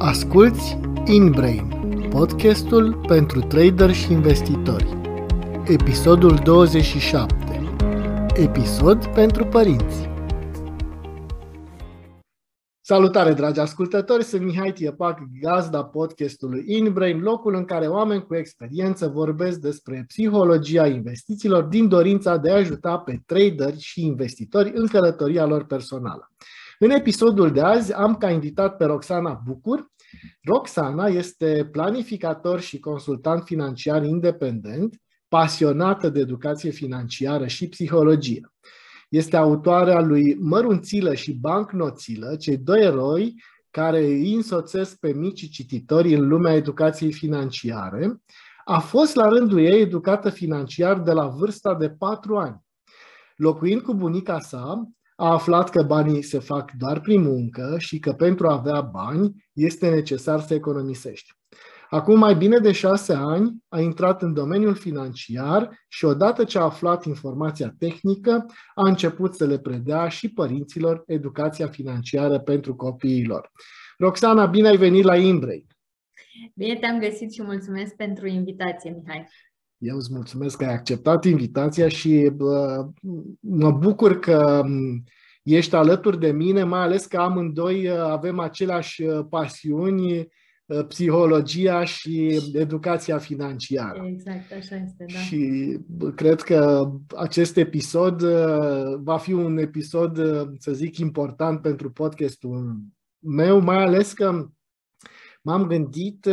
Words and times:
Asculți 0.00 0.78
InBrain, 1.04 1.68
podcastul 2.10 3.00
pentru 3.06 3.40
trader 3.40 3.92
și 3.92 4.12
investitori. 4.12 4.98
Episodul 5.66 6.40
27. 6.44 7.34
Episod 8.34 9.06
pentru 9.06 9.44
părinți. 9.44 10.08
Salutare, 12.80 13.32
dragi 13.32 13.60
ascultători! 13.60 14.24
Sunt 14.24 14.42
Mihai 14.42 14.72
Tiepac, 14.72 15.18
gazda 15.40 15.84
podcastului 15.84 16.64
InBrain, 16.66 17.20
locul 17.20 17.54
în 17.54 17.64
care 17.64 17.86
oameni 17.86 18.26
cu 18.26 18.36
experiență 18.36 19.08
vorbesc 19.08 19.58
despre 19.58 20.04
psihologia 20.08 20.86
investițiilor 20.86 21.62
din 21.62 21.88
dorința 21.88 22.36
de 22.36 22.50
a 22.50 22.56
ajuta 22.56 22.98
pe 22.98 23.20
traderi 23.26 23.80
și 23.80 24.04
investitori 24.04 24.72
în 24.74 24.86
călătoria 24.86 25.46
lor 25.46 25.64
personală. 25.64 26.30
În 26.80 26.90
episodul 26.90 27.52
de 27.52 27.60
azi 27.60 27.92
am 27.92 28.16
ca 28.16 28.30
invitat 28.30 28.76
pe 28.76 28.84
Roxana 28.84 29.42
Bucur. 29.46 29.90
Roxana 30.42 31.06
este 31.06 31.68
planificator 31.72 32.60
și 32.60 32.78
consultant 32.78 33.42
financiar 33.44 34.04
independent, 34.04 35.00
pasionată 35.28 36.08
de 36.08 36.20
educație 36.20 36.70
financiară 36.70 37.46
și 37.46 37.68
psihologie. 37.68 38.52
Este 39.08 39.36
autoarea 39.36 40.00
lui 40.00 40.34
Mărunțilă 40.34 41.14
și 41.14 41.32
Bancnoțilă, 41.32 42.36
cei 42.36 42.56
doi 42.56 42.82
eroi 42.82 43.34
care 43.70 44.04
îi 44.04 44.34
însoțesc 44.34 44.98
pe 44.98 45.12
micii 45.12 45.48
cititori 45.48 46.14
în 46.14 46.28
lumea 46.28 46.52
educației 46.52 47.12
financiare. 47.12 48.22
A 48.64 48.78
fost 48.78 49.14
la 49.14 49.28
rândul 49.28 49.58
ei 49.58 49.80
educată 49.80 50.30
financiar 50.30 51.00
de 51.00 51.12
la 51.12 51.26
vârsta 51.26 51.74
de 51.74 51.90
patru 51.90 52.36
ani. 52.36 52.66
Locuind 53.36 53.82
cu 53.82 53.94
bunica 53.94 54.40
sa, 54.40 54.88
a 55.20 55.32
aflat 55.32 55.70
că 55.70 55.82
banii 55.82 56.22
se 56.22 56.38
fac 56.38 56.72
doar 56.72 57.00
prin 57.00 57.22
muncă 57.22 57.74
și 57.78 57.98
că 57.98 58.12
pentru 58.12 58.48
a 58.48 58.52
avea 58.52 58.80
bani 58.80 59.48
este 59.52 59.88
necesar 59.88 60.40
să 60.40 60.54
economisești. 60.54 61.32
Acum 61.90 62.18
mai 62.18 62.34
bine 62.34 62.58
de 62.58 62.72
șase 62.72 63.12
ani 63.12 63.56
a 63.68 63.80
intrat 63.80 64.22
în 64.22 64.34
domeniul 64.34 64.74
financiar 64.74 65.78
și 65.88 66.04
odată 66.04 66.44
ce 66.44 66.58
a 66.58 66.62
aflat 66.62 67.04
informația 67.04 67.74
tehnică, 67.78 68.46
a 68.74 68.88
început 68.88 69.34
să 69.34 69.46
le 69.46 69.58
predea 69.58 70.08
și 70.08 70.32
părinților 70.32 71.02
educația 71.06 71.66
financiară 71.66 72.38
pentru 72.38 72.76
copiilor. 72.76 73.50
Roxana, 73.98 74.46
bine 74.46 74.68
ai 74.68 74.76
venit 74.76 75.04
la 75.04 75.16
Imbrei! 75.16 75.66
Bine 76.54 76.74
te-am 76.74 76.98
găsit 76.98 77.32
și 77.32 77.42
mulțumesc 77.42 77.94
pentru 77.94 78.26
invitație, 78.26 78.90
Mihai. 78.90 79.28
Eu 79.78 79.96
îți 79.96 80.12
mulțumesc 80.12 80.56
că 80.56 80.64
ai 80.64 80.72
acceptat 80.72 81.24
invitația 81.24 81.88
și 81.88 82.30
bă, 82.34 82.86
mă 83.40 83.70
bucur 83.70 84.18
că 84.18 84.62
ești 85.42 85.74
alături 85.74 86.18
de 86.18 86.32
mine, 86.32 86.62
mai 86.62 86.80
ales 86.80 87.06
că 87.06 87.16
amândoi 87.16 87.88
uh, 87.88 87.98
avem 87.98 88.38
aceleași 88.38 89.02
uh, 89.02 89.26
pasiuni, 89.30 90.28
uh, 90.66 90.86
psihologia 90.86 91.84
și 91.84 92.40
educația 92.52 93.18
financiară. 93.18 94.02
Exact, 94.06 94.52
așa 94.52 94.76
este, 94.76 95.04
da. 95.12 95.18
Și 95.18 95.76
cred 96.14 96.40
că 96.40 96.90
acest 97.16 97.56
episod 97.56 98.22
va 99.02 99.18
fi 99.18 99.32
un 99.32 99.58
episod, 99.58 100.20
să 100.58 100.72
zic, 100.72 100.98
important 100.98 101.60
pentru 101.60 101.90
podcastul 101.90 102.76
meu, 103.18 103.60
mai 103.60 103.82
ales 103.82 104.12
că 104.12 104.48
m-am 105.42 105.66
gândit 105.66 106.28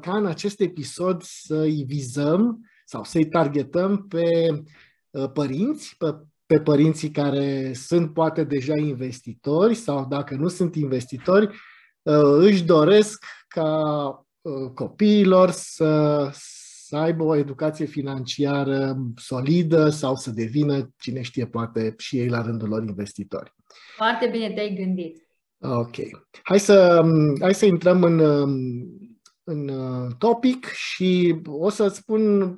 ca 0.00 0.16
în 0.16 0.26
acest 0.26 0.60
episod 0.60 1.22
să-i 1.22 1.84
vizăm 1.86 2.60
sau 2.84 3.04
să-i 3.04 3.26
targetăm 3.26 4.06
pe 4.06 4.62
părinți, 5.32 5.94
pe 5.98 6.16
pe 6.52 6.60
părinții 6.60 7.10
care 7.10 7.72
sunt 7.74 8.12
poate 8.12 8.44
deja 8.44 8.76
investitori 8.76 9.74
sau 9.74 10.06
dacă 10.08 10.34
nu 10.34 10.48
sunt 10.48 10.74
investitori, 10.74 11.46
uh, 12.02 12.36
își 12.38 12.64
doresc 12.64 13.24
ca 13.48 13.78
uh, 14.40 14.70
copiilor 14.74 15.50
să, 15.50 16.28
să 16.86 16.96
aibă 16.96 17.24
o 17.24 17.36
educație 17.36 17.84
financiară 17.84 18.96
solidă 19.16 19.88
sau 19.88 20.16
să 20.16 20.30
devină, 20.30 20.90
cine 20.98 21.22
știe, 21.22 21.46
poate 21.46 21.94
și 21.98 22.18
ei 22.18 22.28
la 22.28 22.42
rândul 22.42 22.68
lor 22.68 22.82
investitori. 22.82 23.54
Foarte 23.96 24.28
bine 24.32 24.52
te-ai 24.52 24.74
gândit. 24.74 25.26
Ok. 25.60 25.96
Hai 26.42 26.60
să, 26.60 27.02
hai 27.40 27.54
să 27.54 27.66
intrăm 27.66 28.02
în, 28.02 28.18
în 29.44 29.68
uh, 29.68 30.10
topic 30.18 30.66
și 30.66 31.40
o 31.46 31.68
să-ți 31.68 31.96
spun 31.96 32.54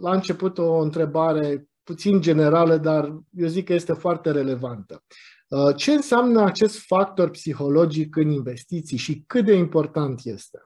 la 0.00 0.12
început 0.12 0.58
o 0.58 0.78
întrebare 0.78 1.66
puțin 1.82 2.20
generală, 2.20 2.76
dar 2.76 3.04
eu 3.30 3.46
zic 3.46 3.64
că 3.64 3.72
este 3.72 3.92
foarte 3.92 4.30
relevantă. 4.30 5.04
Uh, 5.48 5.76
ce 5.76 5.92
înseamnă 5.92 6.44
acest 6.44 6.86
factor 6.86 7.30
psihologic 7.30 8.16
în 8.16 8.30
investiții 8.30 8.96
și 8.96 9.24
cât 9.26 9.44
de 9.44 9.54
important 9.54 10.20
este? 10.24 10.58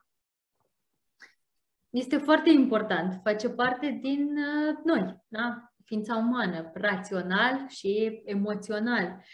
Este 1.90 2.16
foarte 2.16 2.50
important. 2.50 3.20
Face 3.22 3.48
parte 3.48 3.98
din 4.02 4.22
uh, 4.22 4.76
noi, 4.84 5.16
da? 5.28 5.70
ființa 5.84 6.16
umană, 6.16 6.70
rațional 6.74 7.64
și 7.68 8.22
emoțional. 8.24 9.24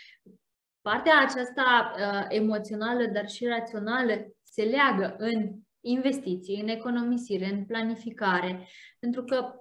Partea 0.81 1.13
aceasta 1.19 1.93
uh, 1.97 2.25
emoțională, 2.29 3.07
dar 3.07 3.29
și 3.29 3.47
rațională, 3.47 4.13
se 4.43 4.63
leagă 4.63 5.15
în 5.19 5.62
investiții, 5.85 6.61
în 6.61 6.69
economisire, 6.69 7.47
în 7.47 7.65
planificare, 7.65 8.69
pentru 8.99 9.25
că 9.25 9.55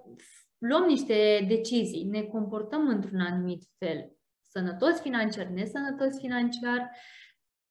luăm 0.58 0.84
niște 0.84 1.44
decizii, 1.48 2.04
ne 2.04 2.22
comportăm 2.22 2.88
într-un 2.88 3.20
anumit 3.20 3.64
fel, 3.78 4.16
sănătos 4.42 5.00
financiar, 5.00 5.46
nesănătos 5.46 6.18
financiar, 6.18 6.90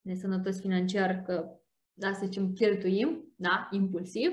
nesănătos 0.02 0.60
financiar 0.60 1.22
că, 1.22 1.60
da, 1.94 2.14
să 2.14 2.26
zicem, 2.26 2.54
cheltuim, 2.54 3.34
da, 3.36 3.68
impulsiv, 3.72 4.32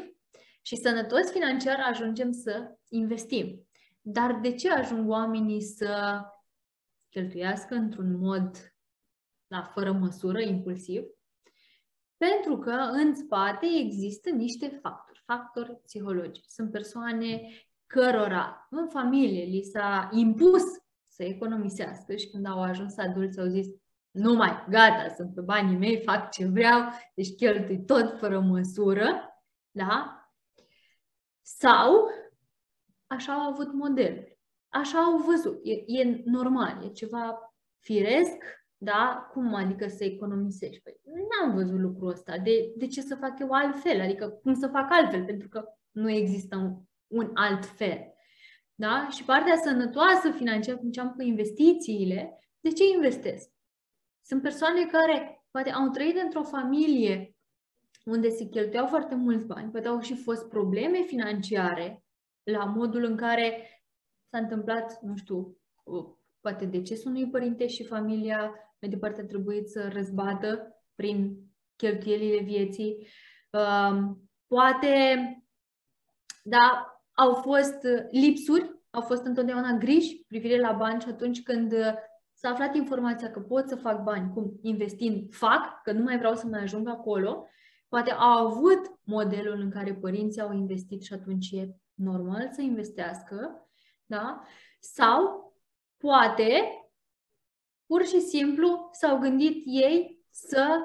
și 0.63 0.77
sănătos 0.77 1.31
financiar 1.31 1.81
ajungem 1.81 2.33
să 2.33 2.77
investim. 2.89 3.69
Dar 4.01 4.39
de 4.41 4.55
ce 4.55 4.71
ajung 4.71 5.09
oamenii 5.09 5.63
să 5.63 6.23
cheltuiască 7.09 7.75
într-un 7.75 8.19
mod 8.19 8.75
la 9.47 9.63
fără 9.63 9.93
măsură, 9.93 10.41
impulsiv? 10.41 11.05
Pentru 12.19 12.59
că 12.59 12.71
în 12.71 13.15
spate 13.15 13.67
există 13.67 14.31
niște 14.31 14.79
factori, 14.83 15.23
factori 15.27 15.81
psihologici. 15.85 16.45
Sunt 16.47 16.71
persoane 16.71 17.41
cărora 17.87 18.67
în 18.71 18.89
familie 18.89 19.45
li 19.45 19.63
s-a 19.63 20.09
impus 20.13 20.63
să 21.09 21.23
economisească 21.23 22.17
și 22.17 22.31
când 22.31 22.47
au 22.47 22.63
ajuns 22.63 22.97
adulți 22.97 23.41
au 23.41 23.47
zis 23.47 23.67
nu 24.11 24.35
mai, 24.35 24.65
gata, 24.69 25.15
sunt 25.17 25.35
pe 25.35 25.41
banii 25.41 25.77
mei, 25.77 26.03
fac 26.03 26.31
ce 26.31 26.47
vreau, 26.47 26.81
deci 27.15 27.35
cheltui 27.35 27.85
tot 27.85 28.19
fără 28.19 28.41
măsură, 28.41 29.07
da? 29.71 30.23
Sau 31.43 32.11
așa 33.07 33.33
au 33.33 33.51
avut 33.51 33.73
modelul. 33.73 34.39
Așa 34.69 34.99
au 34.99 35.17
văzut. 35.17 35.61
E, 35.63 35.73
e 36.01 36.23
normal, 36.25 36.85
e 36.85 36.89
ceva 36.89 37.55
firesc, 37.79 38.37
da? 38.79 39.29
Cum 39.33 39.55
adică 39.55 39.89
să 39.89 40.05
economisești? 40.05 40.83
Păi, 40.83 41.01
n-am 41.05 41.55
văzut 41.55 41.79
lucrul 41.81 42.09
ăsta. 42.09 42.39
De, 42.39 42.73
de 42.77 42.87
ce 42.87 43.01
să 43.01 43.15
fac 43.15 43.39
eu 43.41 43.51
altfel? 43.51 44.01
Adică 44.01 44.29
cum 44.29 44.55
să 44.55 44.69
fac 44.69 44.87
altfel? 44.91 45.25
Pentru 45.25 45.49
că 45.49 45.65
nu 45.91 46.11
există 46.11 46.57
un, 46.57 46.77
un 47.07 47.31
alt 47.35 47.65
fel. 47.65 48.13
Da? 48.75 49.09
Și 49.11 49.25
partea 49.25 49.57
sănătoasă 49.57 50.31
financiară, 50.31 50.79
cum 50.79 50.87
ziceam 50.87 51.13
cu 51.13 51.23
investițiile, 51.23 52.39
de 52.61 52.69
ce 52.69 52.85
investesc? 52.95 53.51
Sunt 54.25 54.43
persoane 54.43 54.87
care 54.87 55.45
poate 55.51 55.71
au 55.71 55.89
trăit 55.89 56.17
într-o 56.17 56.43
familie 56.43 57.37
unde 58.05 58.29
se 58.29 58.45
cheltuiau 58.45 58.87
foarte 58.87 59.15
mulți 59.15 59.47
bani, 59.47 59.71
poate 59.71 59.89
au 59.89 60.01
și 60.01 60.17
fost 60.17 60.49
probleme 60.49 61.03
financiare 61.03 62.05
la 62.43 62.65
modul 62.65 63.05
în 63.05 63.17
care 63.17 63.69
s-a 64.31 64.39
întâmplat, 64.39 65.03
nu 65.03 65.17
știu, 65.17 65.59
poate 66.41 66.65
decesul 66.65 67.11
unui 67.11 67.29
părinte 67.29 67.67
și 67.67 67.85
familia 67.85 68.68
mai 68.81 68.91
departe 68.91 69.21
a 69.21 69.27
trebuit 69.27 69.69
să 69.69 69.89
răzbată 69.93 70.77
prin 70.95 71.39
cheltuielile 71.77 72.43
vieții. 72.43 73.07
Poate, 74.47 75.23
da, 76.43 76.99
au 77.13 77.35
fost 77.35 77.85
uh, 77.85 78.07
lipsuri, 78.11 78.81
au 78.91 79.01
fost 79.01 79.25
întotdeauna 79.25 79.73
griji 79.73 80.25
privire 80.27 80.61
la 80.61 80.73
bani 80.73 81.01
și 81.01 81.09
atunci 81.09 81.43
când 81.43 81.73
uh, 81.73 81.93
s-a 82.33 82.49
aflat 82.49 82.75
informația 82.75 83.31
că 83.31 83.41
pot 83.41 83.69
să 83.69 83.77
fac 83.77 84.03
bani, 84.03 84.33
cum 84.33 84.59
investind, 84.63 85.35
fac, 85.35 85.83
că 85.83 85.93
nu 85.93 86.03
mai 86.03 86.19
vreau 86.19 86.35
să 86.35 86.47
mai 86.47 86.61
ajung 86.61 86.89
acolo, 86.89 87.47
poate 87.89 88.11
au 88.11 88.47
avut 88.47 88.81
modelul 89.03 89.61
în 89.61 89.71
care 89.71 89.95
părinții 89.95 90.41
au 90.41 90.53
investit 90.53 91.03
și 91.03 91.13
atunci 91.13 91.51
e 91.51 91.77
normal 91.95 92.49
să 92.53 92.61
investească, 92.61 93.69
da? 94.07 94.43
Sau 94.81 95.53
poate 95.97 96.63
pur 97.89 98.05
și 98.05 98.21
simplu 98.21 98.89
s-au 98.93 99.19
gândit 99.19 99.63
ei 99.67 100.25
să 100.31 100.81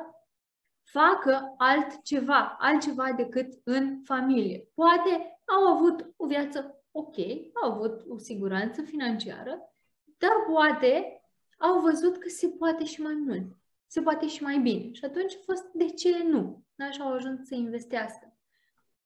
facă 0.83 1.53
altceva, 1.57 2.57
altceva 2.59 3.11
decât 3.11 3.53
în 3.63 4.01
familie. 4.03 4.67
Poate 4.73 5.41
au 5.45 5.63
avut 5.63 6.13
o 6.17 6.25
viață 6.25 6.83
ok, 6.91 7.15
au 7.63 7.71
avut 7.71 8.03
o 8.07 8.17
siguranță 8.17 8.81
financiară, 8.81 9.73
dar 10.17 10.31
poate 10.47 11.21
au 11.57 11.79
văzut 11.79 12.17
că 12.17 12.29
se 12.29 12.47
poate 12.47 12.85
și 12.85 13.01
mai 13.01 13.13
mult, 13.13 13.57
se 13.87 14.01
poate 14.01 14.27
și 14.27 14.43
mai 14.43 14.57
bine. 14.57 14.91
Și 14.91 15.05
atunci 15.05 15.33
a 15.33 15.41
fost 15.43 15.65
de 15.73 15.85
ce 15.85 16.23
nu? 16.23 16.65
da? 16.75 16.91
și 16.91 17.01
au 17.01 17.13
ajuns 17.13 17.47
să 17.47 17.55
investească. 17.55 18.37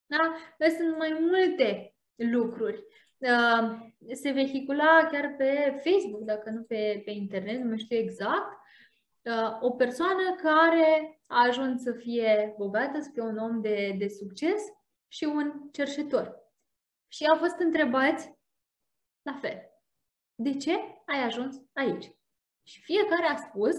Da? 0.06 0.36
Sunt 0.78 0.98
mai 0.98 1.18
multe 1.20 1.96
lucruri. 2.16 2.84
Uh, 3.18 3.92
se 4.14 4.32
vehicula 4.32 5.08
chiar 5.12 5.34
pe 5.38 5.82
Facebook, 5.84 6.22
dacă 6.22 6.50
nu 6.50 6.62
pe, 6.62 7.02
pe 7.06 7.12
internet, 7.12 7.62
nu 7.62 7.78
știu 7.78 7.98
exact, 7.98 8.58
uh, 9.22 9.58
o 9.62 9.72
persoană 9.72 10.36
care 10.42 11.22
a 11.28 11.44
ajuns 11.44 11.82
să 11.82 11.92
fie 11.92 12.54
bogată, 12.58 13.00
să 13.00 13.10
fie 13.14 13.22
un 13.22 13.38
om 13.38 13.62
de, 13.62 13.96
de 13.98 14.08
succes 14.08 14.62
și 15.08 15.24
un 15.24 15.70
cerșetor. 15.72 16.36
Și 17.08 17.26
au 17.26 17.38
fost 17.38 17.60
întrebați 17.60 18.36
la 19.22 19.34
fel. 19.34 19.62
De 20.36 20.58
ce 20.58 20.72
ai 21.06 21.24
ajuns 21.24 21.62
aici? 21.74 22.12
Și 22.64 22.82
fiecare 22.82 23.26
a 23.26 23.36
spus, 23.36 23.76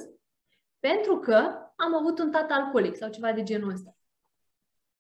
pentru 0.81 1.19
că 1.19 1.37
am 1.77 1.95
avut 1.95 2.19
un 2.19 2.31
tată 2.31 2.53
alcoolic 2.53 2.97
sau 2.97 3.11
ceva 3.11 3.33
de 3.33 3.43
genul 3.43 3.71
ăsta. 3.71 3.97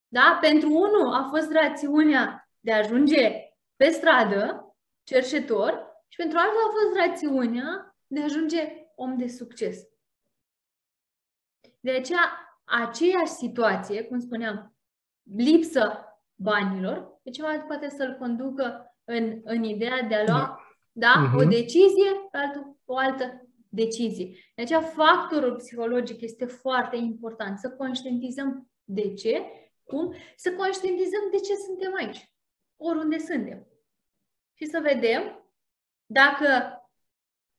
Da? 0.08 0.38
Pentru 0.40 0.68
unul 0.72 1.12
a 1.14 1.26
fost 1.28 1.52
rațiunea 1.52 2.50
de 2.60 2.72
a 2.72 2.78
ajunge 2.78 3.47
pe 3.78 3.88
stradă, 3.90 4.76
cerșetor, 5.02 5.86
și 6.08 6.16
pentru 6.16 6.38
altul 6.38 6.58
a 6.66 6.70
fost 6.70 6.96
rațiunea 6.96 7.96
de 8.06 8.20
a 8.20 8.24
ajunge 8.24 8.90
om 8.94 9.16
de 9.16 9.28
succes. 9.28 9.78
De 11.80 11.90
aceea, 11.90 12.58
aceeași 12.64 13.32
situație, 13.32 14.04
cum 14.04 14.18
spuneam, 14.18 14.76
lipsă 15.36 16.02
banilor, 16.34 17.20
de 17.22 17.30
ce 17.30 17.42
mai 17.42 17.64
poate 17.64 17.88
să-l 17.88 18.16
conducă 18.18 18.96
în, 19.04 19.40
în 19.44 19.62
ideea 19.62 20.02
de 20.02 20.14
a 20.14 20.24
lua 20.24 20.38
da. 20.38 20.62
Da, 20.92 21.30
uh-huh. 21.30 21.44
o 21.44 21.48
decizie, 21.48 22.10
altul, 22.32 22.76
o 22.84 22.96
altă 22.96 23.48
decizie. 23.68 24.36
De 24.54 24.62
aceea, 24.62 24.80
factorul 24.80 25.56
psihologic 25.56 26.20
este 26.20 26.46
foarte 26.46 26.96
important. 26.96 27.58
Să 27.58 27.70
conștientizăm 27.70 28.70
de 28.84 29.14
ce, 29.14 29.42
cum, 29.84 30.14
să 30.36 30.52
conștientizăm 30.52 31.28
de 31.30 31.36
ce 31.36 31.54
suntem 31.54 31.94
aici, 31.94 32.32
oriunde 32.76 33.18
suntem. 33.18 33.67
Și 34.58 34.66
să 34.66 34.80
vedem 34.82 35.44
dacă 36.06 36.48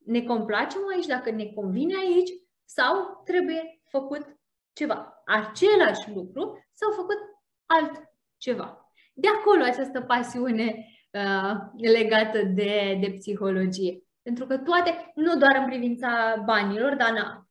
ne 0.05 0.21
complacem 0.21 0.81
aici, 0.93 1.05
dacă 1.05 1.31
ne 1.31 1.45
convine 1.45 1.95
aici 1.95 2.29
sau 2.65 3.21
trebuie 3.25 3.81
făcut 3.85 4.37
ceva. 4.73 5.23
Același 5.25 6.11
lucru 6.13 6.67
sau 6.73 6.91
făcut 6.91 7.17
altceva. 7.65 8.91
De 9.13 9.27
acolo 9.27 9.63
această 9.63 10.01
pasiune 10.01 10.85
uh, 11.11 11.51
legată 11.77 12.41
de, 12.41 12.97
de 13.01 13.11
psihologie. 13.17 14.03
Pentru 14.21 14.45
că 14.45 14.57
toate, 14.57 15.11
nu 15.15 15.37
doar 15.37 15.55
în 15.55 15.65
privința 15.65 16.41
banilor, 16.45 16.95
dar 16.95 17.11
na, 17.11 17.47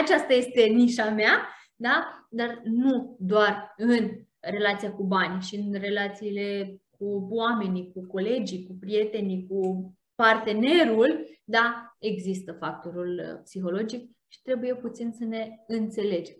aceasta 0.00 0.32
este 0.32 0.62
nișa 0.62 1.10
mea, 1.10 1.48
da? 1.74 2.26
dar 2.30 2.60
nu 2.64 3.16
doar 3.18 3.74
în 3.76 4.10
relația 4.40 4.92
cu 4.92 5.02
bani 5.02 5.42
și 5.42 5.54
în 5.54 5.72
relațiile 5.80 6.80
cu 6.98 7.26
oamenii, 7.30 7.92
cu 7.92 8.06
colegii, 8.06 8.66
cu 8.66 8.76
prietenii, 8.80 9.46
cu 9.48 9.92
partenerul, 10.14 11.26
da, 11.44 11.96
există 11.98 12.52
factorul 12.52 13.20
uh, 13.32 13.40
psihologic 13.42 14.10
și 14.28 14.42
trebuie 14.42 14.74
puțin 14.74 15.14
să 15.18 15.24
ne 15.24 15.48
înțelegem. 15.66 16.36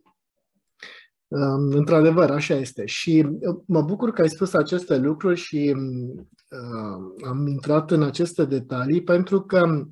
Într-adevăr, 1.70 2.30
așa 2.30 2.54
este. 2.54 2.86
Și 2.86 3.26
uh, 3.28 3.56
mă 3.66 3.82
bucur 3.82 4.12
că 4.12 4.22
ai 4.22 4.28
spus 4.28 4.52
aceste 4.52 4.96
lucruri 4.96 5.38
și 5.38 5.74
uh, 5.76 7.26
am 7.26 7.46
intrat 7.46 7.90
în 7.90 8.02
aceste 8.02 8.44
detalii 8.44 9.02
pentru 9.02 9.40
că 9.40 9.86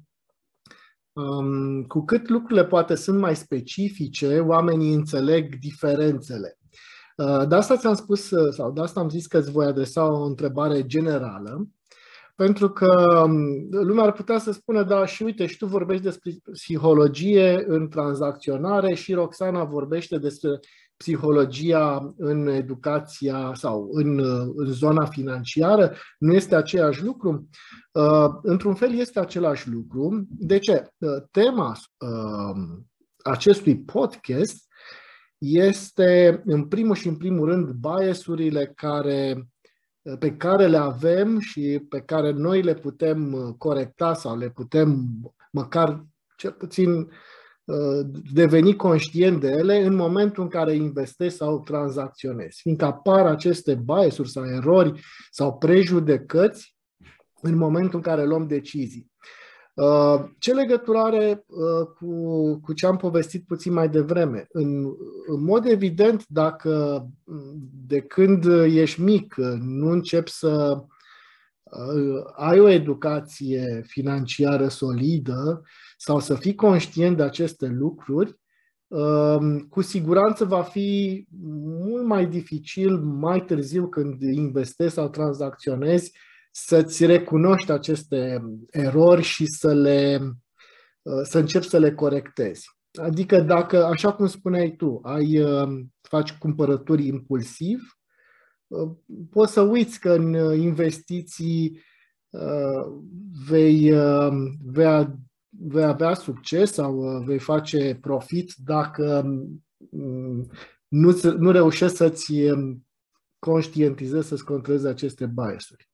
um, 1.12 1.82
cu 1.82 2.04
cât 2.04 2.28
lucrurile 2.28 2.64
poate 2.64 2.94
sunt 2.94 3.18
mai 3.18 3.36
specifice, 3.36 4.38
oamenii 4.38 4.94
înțeleg 4.94 5.58
diferențele. 5.58 6.58
Uh, 7.14 7.48
de 7.48 7.54
asta 7.54 7.76
ți-am 7.76 7.94
spus, 7.94 8.30
uh, 8.30 8.52
sau 8.52 8.72
de 8.72 8.80
asta 8.80 9.00
am 9.00 9.08
zis 9.08 9.26
că 9.26 9.38
îți 9.38 9.50
voi 9.50 9.66
adresa 9.66 10.04
o 10.12 10.22
întrebare 10.22 10.86
generală, 10.86 11.68
pentru 12.36 12.70
că 12.70 13.22
um, 13.24 13.68
lumea 13.70 14.04
ar 14.04 14.12
putea 14.12 14.38
să 14.38 14.52
spună, 14.52 14.82
da, 14.82 15.06
și 15.06 15.22
uite, 15.22 15.46
și 15.46 15.56
tu 15.56 15.66
vorbești 15.66 16.02
despre 16.02 16.30
psihologie 16.52 17.64
în 17.66 17.88
tranzacționare 17.88 18.94
și 18.94 19.12
Roxana 19.12 19.64
vorbește 19.64 20.18
despre 20.18 20.60
psihologia 20.96 22.14
în 22.16 22.46
educația 22.46 23.52
sau 23.54 23.88
în, 23.92 24.18
în 24.54 24.66
zona 24.66 25.04
financiară, 25.04 25.92
nu 26.18 26.34
este 26.34 26.54
același 26.54 27.04
lucru? 27.04 27.48
Uh, 27.92 28.28
într-un 28.42 28.74
fel 28.74 28.94
este 28.94 29.20
același 29.20 29.70
lucru. 29.70 30.26
De 30.28 30.58
ce? 30.58 30.88
Uh, 30.98 31.22
tema 31.30 31.76
uh, 31.98 32.62
acestui 33.22 33.78
podcast 33.78 34.63
este, 35.44 36.42
în 36.44 36.68
primul 36.68 36.94
și 36.94 37.08
în 37.08 37.16
primul 37.16 37.48
rând, 37.48 37.70
biasurile 37.70 38.72
care, 38.74 39.48
pe 40.18 40.36
care 40.36 40.66
le 40.66 40.76
avem 40.76 41.38
și 41.38 41.86
pe 41.88 42.00
care 42.00 42.30
noi 42.30 42.62
le 42.62 42.74
putem 42.74 43.54
corecta 43.58 44.14
sau 44.14 44.38
le 44.38 44.50
putem 44.50 45.06
măcar 45.50 46.04
cel 46.36 46.52
puțin 46.52 47.08
Uh, 47.66 48.06
deveni 48.32 48.76
conștient 48.76 49.40
de 49.40 49.48
ele 49.48 49.84
în 49.84 49.94
momentul 49.94 50.42
în 50.42 50.48
care 50.48 50.74
investești 50.74 51.36
sau 51.36 51.60
tranzacționezi. 51.60 52.60
Fiindcă 52.60 52.84
apar 52.84 53.26
aceste 53.26 53.74
biasuri 53.74 54.30
sau 54.30 54.46
erori 54.46 55.00
sau 55.30 55.58
prejudecăți 55.58 56.76
în 57.40 57.56
momentul 57.56 57.94
în 57.94 58.00
care 58.00 58.24
luăm 58.24 58.46
decizii. 58.46 59.12
Uh, 59.74 60.24
ce 60.38 60.52
legătură 60.52 60.98
are 60.98 61.44
uh, 61.46 61.86
cu, 61.98 62.58
cu 62.60 62.72
ce 62.72 62.86
am 62.86 62.96
povestit 62.96 63.44
puțin 63.46 63.72
mai 63.72 63.88
devreme? 63.88 64.46
În, 64.52 64.84
în 65.26 65.44
mod 65.44 65.66
evident, 65.66 66.24
dacă 66.28 67.06
de 67.86 68.00
când 68.00 68.44
ești 68.64 69.00
mic 69.00 69.34
nu 69.60 69.90
începi 69.90 70.30
să 70.30 70.84
ai 72.34 72.60
o 72.60 72.68
educație 72.68 73.82
financiară 73.86 74.68
solidă 74.68 75.62
sau 75.96 76.20
să 76.20 76.34
fii 76.34 76.54
conștient 76.54 77.16
de 77.16 77.22
aceste 77.22 77.66
lucruri, 77.66 78.38
um, 78.86 79.58
cu 79.58 79.80
siguranță 79.80 80.44
va 80.44 80.62
fi 80.62 81.26
mult 81.78 82.06
mai 82.06 82.26
dificil 82.26 82.98
mai 82.98 83.44
târziu 83.44 83.88
când 83.88 84.22
investezi 84.22 84.94
sau 84.94 85.08
tranzacționezi 85.08 86.12
să-ți 86.54 87.06
recunoști 87.06 87.70
aceste 87.70 88.42
erori 88.70 89.22
și 89.22 89.46
să, 89.46 89.74
le, 89.74 90.20
uh, 91.02 91.22
să 91.22 91.38
începi 91.38 91.68
să 91.68 91.78
le 91.78 91.94
corectezi. 91.94 92.68
Adică 92.92 93.40
dacă, 93.40 93.84
așa 93.84 94.12
cum 94.12 94.26
spuneai 94.26 94.70
tu, 94.76 95.00
ai, 95.02 95.42
um, 95.42 95.92
faci 96.00 96.32
cumpărături 96.32 97.06
impulsiv, 97.06 97.80
uh, 98.66 98.90
poți 99.30 99.52
să 99.52 99.60
uiți 99.60 100.00
că 100.00 100.12
în 100.12 100.58
investiții 100.60 101.82
uh, 102.30 102.84
vei, 103.46 103.92
vei 104.64 105.06
vei 105.58 105.84
avea 105.84 106.14
succes 106.14 106.72
sau 106.72 106.96
uh, 106.96 107.24
vei 107.26 107.38
face 107.38 107.98
profit 108.00 108.52
dacă 108.56 109.22
mm, 109.90 110.50
nu, 110.88 111.18
nu 111.38 111.50
reușești 111.50 111.96
să-ți 111.96 112.32
um, 112.32 112.86
conștientizezi, 113.38 114.28
să-ți 114.28 114.44
controlezi 114.44 114.86
aceste 114.86 115.26
biasuri. 115.26 115.88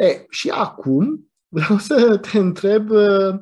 E, 0.00 0.24
și 0.30 0.50
acum 0.50 1.30
vreau 1.48 1.78
să 1.78 2.18
te 2.18 2.38
întreb 2.38 2.90
uh, 2.90 3.34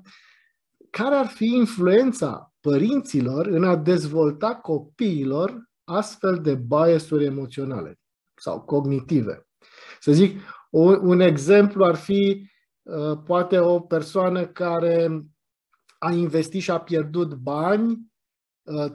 care 0.90 1.14
ar 1.14 1.26
fi 1.26 1.44
influența 1.44 2.52
părinților 2.60 3.46
în 3.46 3.64
a 3.64 3.76
dezvolta 3.76 4.54
copiilor 4.54 5.68
astfel 5.84 6.38
de 6.42 6.54
biasuri 6.54 7.24
emoționale 7.24 7.98
sau 8.34 8.60
cognitive. 8.60 9.46
Să 10.00 10.12
zic, 10.12 10.40
un 11.00 11.20
exemplu 11.20 11.84
ar 11.84 11.94
fi 11.94 12.48
Uh, 12.88 13.18
poate 13.24 13.58
o 13.58 13.80
persoană 13.80 14.46
care 14.46 15.24
a 15.98 16.12
investit 16.12 16.62
și 16.62 16.70
a 16.70 16.80
pierdut 16.80 17.34
bani, 17.34 17.90
uh, 17.90 17.96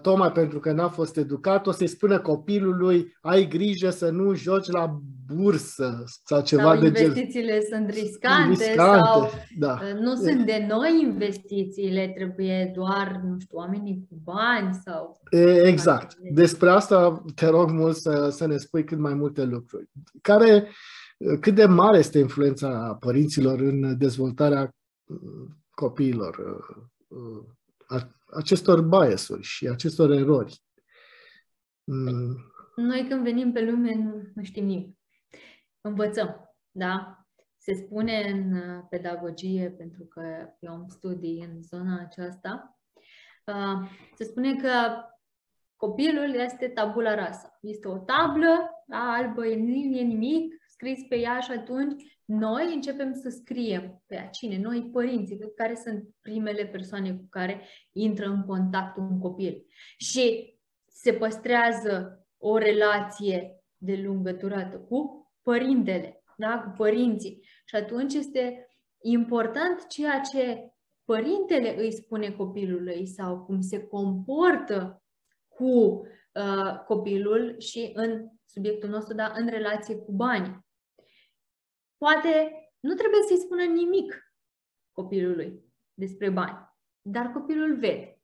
tocmai 0.01 0.31
pentru 0.31 0.59
că 0.59 0.71
n-a 0.71 0.87
fost 0.87 1.17
educat, 1.17 1.67
o 1.67 1.71
să-i 1.71 1.87
spună 1.87 2.19
copilului, 2.19 3.17
ai 3.21 3.47
grijă 3.47 3.89
să 3.89 4.09
nu 4.09 4.33
joci 4.33 4.69
la 4.69 4.99
bursă 5.33 6.03
sau 6.25 6.41
ceva 6.41 6.73
sau 6.73 6.81
de 6.81 6.91
genul. 6.91 7.09
investițiile 7.09 7.61
sunt 7.71 7.89
riscante, 7.89 8.49
riscante 8.49 8.75
sau 8.75 9.31
da. 9.57 9.79
Uh, 9.81 9.99
nu 9.99 10.15
sunt 10.15 10.45
de 10.45 10.65
noi 10.69 11.01
investițiile, 11.01 12.11
trebuie 12.15 12.71
doar, 12.75 13.21
nu 13.23 13.39
știu, 13.39 13.57
oamenii 13.57 14.05
cu 14.09 14.21
bani 14.23 14.79
sau... 14.85 15.21
Exact. 15.63 16.15
Despre 16.33 16.69
asta 16.69 17.23
te 17.35 17.47
rog 17.47 17.69
mult 17.69 17.95
să, 17.95 18.29
să 18.29 18.47
ne 18.47 18.57
spui 18.57 18.83
cât 18.83 18.97
mai 18.97 19.13
multe 19.13 19.43
lucruri. 19.43 19.89
Care 20.21 20.67
cât 21.39 21.55
de 21.55 21.65
mare 21.65 21.97
este 21.97 22.19
influența 22.19 22.97
părinților 22.99 23.59
în 23.59 23.97
dezvoltarea 23.97 24.75
uh, 25.05 25.17
copiilor 25.69 26.37
uh, 26.37 27.17
uh, 27.87 28.01
acestor 28.35 28.81
biasuri 28.81 29.41
și 29.41 29.67
acestor 29.67 30.11
erori? 30.11 30.61
Mm. 31.83 32.37
Noi 32.75 33.05
când 33.07 33.23
venim 33.23 33.51
pe 33.51 33.61
lume 33.61 33.95
nu, 33.95 34.21
nu 34.33 34.43
știm 34.43 34.65
nimic. 34.65 34.97
Învățăm, 35.81 36.55
da? 36.71 37.25
Se 37.57 37.73
spune 37.73 38.29
în 38.29 38.81
pedagogie, 38.89 39.69
pentru 39.77 40.03
că 40.03 40.21
eu 40.59 40.71
am 40.71 40.87
studii 40.89 41.41
în 41.41 41.61
zona 41.61 41.99
aceasta, 41.99 42.79
se 44.15 44.23
spune 44.23 44.55
că 44.55 44.69
Copilul 45.83 46.33
este 46.33 46.67
tabula 46.67 47.15
rasa. 47.15 47.57
Este 47.61 47.87
o 47.87 47.97
tablă, 47.97 48.83
da, 48.85 48.97
albă, 48.97 49.41
nu 49.41 49.97
e 49.97 50.01
nimic, 50.01 50.53
scris 50.67 50.99
pe 51.09 51.15
ea 51.19 51.39
și 51.39 51.51
atunci 51.51 52.21
noi 52.39 52.73
începem 52.73 53.13
să 53.13 53.29
scriem 53.29 54.03
pe 54.07 54.15
ea. 54.15 54.27
Cine? 54.27 54.57
Noi, 54.57 54.89
părinții, 54.91 55.39
care 55.55 55.75
sunt 55.75 56.09
primele 56.21 56.65
persoane 56.65 57.15
cu 57.15 57.27
care 57.29 57.61
intră 57.91 58.25
în 58.25 58.43
contact 58.45 58.97
un 58.97 59.19
copil. 59.19 59.65
Și 59.97 60.57
se 60.87 61.13
păstrează 61.13 62.25
o 62.37 62.57
relație 62.57 63.63
de 63.77 64.01
lungă 64.03 64.31
durată 64.31 64.77
cu 64.77 65.31
părintele, 65.41 66.23
da? 66.37 66.59
cu 66.59 66.73
părinții. 66.77 67.47
Și 67.65 67.75
atunci 67.75 68.13
este 68.13 68.67
important 69.01 69.87
ceea 69.87 70.21
ce 70.31 70.71
părintele 71.05 71.79
îi 71.79 71.91
spune 71.91 72.31
copilului 72.31 73.07
sau 73.07 73.39
cum 73.39 73.61
se 73.61 73.83
comportă 73.83 75.03
cu 75.47 76.01
uh, 76.33 76.83
copilul 76.85 77.59
și 77.59 77.91
în 77.93 78.27
subiectul 78.45 78.89
nostru, 78.89 79.15
dar 79.15 79.33
în 79.35 79.47
relație 79.47 79.95
cu 79.95 80.11
bani. 80.11 80.62
Poate 82.03 82.51
nu 82.79 82.93
trebuie 82.93 83.21
să-i 83.27 83.37
spună 83.37 83.63
nimic 83.63 84.33
copilului 84.91 85.63
despre 85.93 86.29
bani, 86.29 86.73
dar 87.01 87.31
copilul 87.31 87.75
vede. 87.75 88.21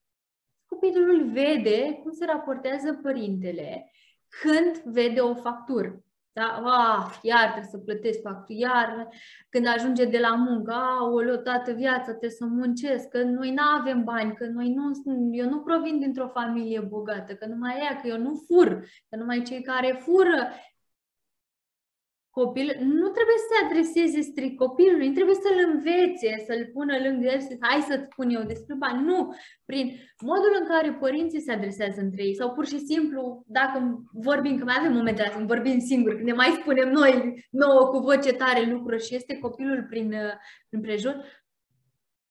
Copilul 0.66 1.32
vede 1.32 2.00
cum 2.02 2.12
se 2.12 2.26
raportează 2.26 2.94
părintele 2.94 3.92
când 4.42 4.94
vede 4.94 5.20
o 5.20 5.36
factură. 5.36 6.04
Da? 6.32 6.62
Ah, 6.66 7.20
iar 7.22 7.44
trebuie 7.44 7.72
să 7.72 7.78
plătesc 7.78 8.22
facturi, 8.22 8.60
iar 8.60 9.10
când 9.50 9.68
ajunge 9.68 10.06
de 10.06 10.20
la 10.20 10.36
muncă, 10.36 10.76
o 11.12 11.36
toată 11.36 11.72
viața 11.72 12.10
trebuie 12.10 12.30
să 12.30 12.46
muncesc, 12.46 13.08
că 13.08 13.24
noi 13.24 13.52
nu 13.52 13.64
avem 13.80 14.04
bani, 14.04 14.36
că 14.36 14.46
noi 14.46 14.74
nu, 14.74 14.92
eu 15.32 15.50
nu 15.50 15.60
provin 15.60 16.00
dintr-o 16.00 16.28
familie 16.28 16.80
bogată, 16.80 17.34
că 17.36 17.46
numai 17.46 17.78
ea, 17.78 18.00
că 18.02 18.08
eu 18.08 18.18
nu 18.18 18.44
fur, 18.48 18.86
că 19.10 19.16
numai 19.16 19.42
cei 19.42 19.62
care 19.62 20.00
fură 20.00 20.48
copil, 22.42 22.68
nu 22.80 23.08
trebuie 23.16 23.40
să 23.44 23.48
se 23.52 23.58
adreseze 23.66 24.22
strict 24.22 24.58
copilului, 24.58 25.08
nu 25.08 25.14
trebuie 25.14 25.36
să-l 25.46 25.60
învețe, 25.72 26.32
să-l 26.48 26.64
pună 26.74 26.96
lângă 27.06 27.26
el, 27.34 27.40
să 27.40 27.54
hai 27.60 27.82
să-ți 27.90 28.08
spun 28.12 28.30
eu 28.30 28.44
despre 28.44 28.76
bani. 28.84 29.06
Nu! 29.10 29.20
Prin 29.66 29.86
modul 30.32 30.54
în 30.60 30.66
care 30.72 30.94
părinții 30.94 31.46
se 31.46 31.52
adresează 31.52 32.00
între 32.02 32.24
ei 32.24 32.36
sau 32.36 32.54
pur 32.54 32.66
și 32.66 32.80
simplu, 32.80 33.44
dacă 33.48 33.78
vorbim, 34.12 34.58
că 34.58 34.64
mai 34.64 34.76
avem 34.80 34.94
momente 34.94 35.22
astea, 35.22 35.46
vorbim 35.46 35.80
singuri, 35.80 36.16
când 36.16 36.28
ne 36.28 36.34
mai 36.34 36.58
spunem 36.60 36.90
noi 36.90 37.14
nouă 37.52 37.82
cu 37.92 37.98
voce 37.98 38.34
tare 38.34 38.72
lucruri 38.72 39.06
și 39.06 39.16
este 39.16 39.40
copilul 39.40 39.86
prin, 39.90 40.16
prin 40.70 40.82
prejur, 40.82 41.16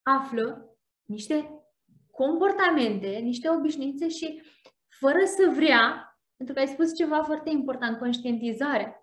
află 0.02 0.76
niște 1.04 1.36
comportamente, 2.10 3.08
niște 3.08 3.48
obișnuințe 3.50 4.08
și 4.08 4.42
fără 5.00 5.22
să 5.24 5.52
vrea, 5.54 5.82
pentru 6.36 6.54
că 6.54 6.60
ai 6.60 6.66
spus 6.66 6.94
ceva 6.94 7.22
foarte 7.22 7.50
important, 7.50 7.98
conștientizare 7.98 8.97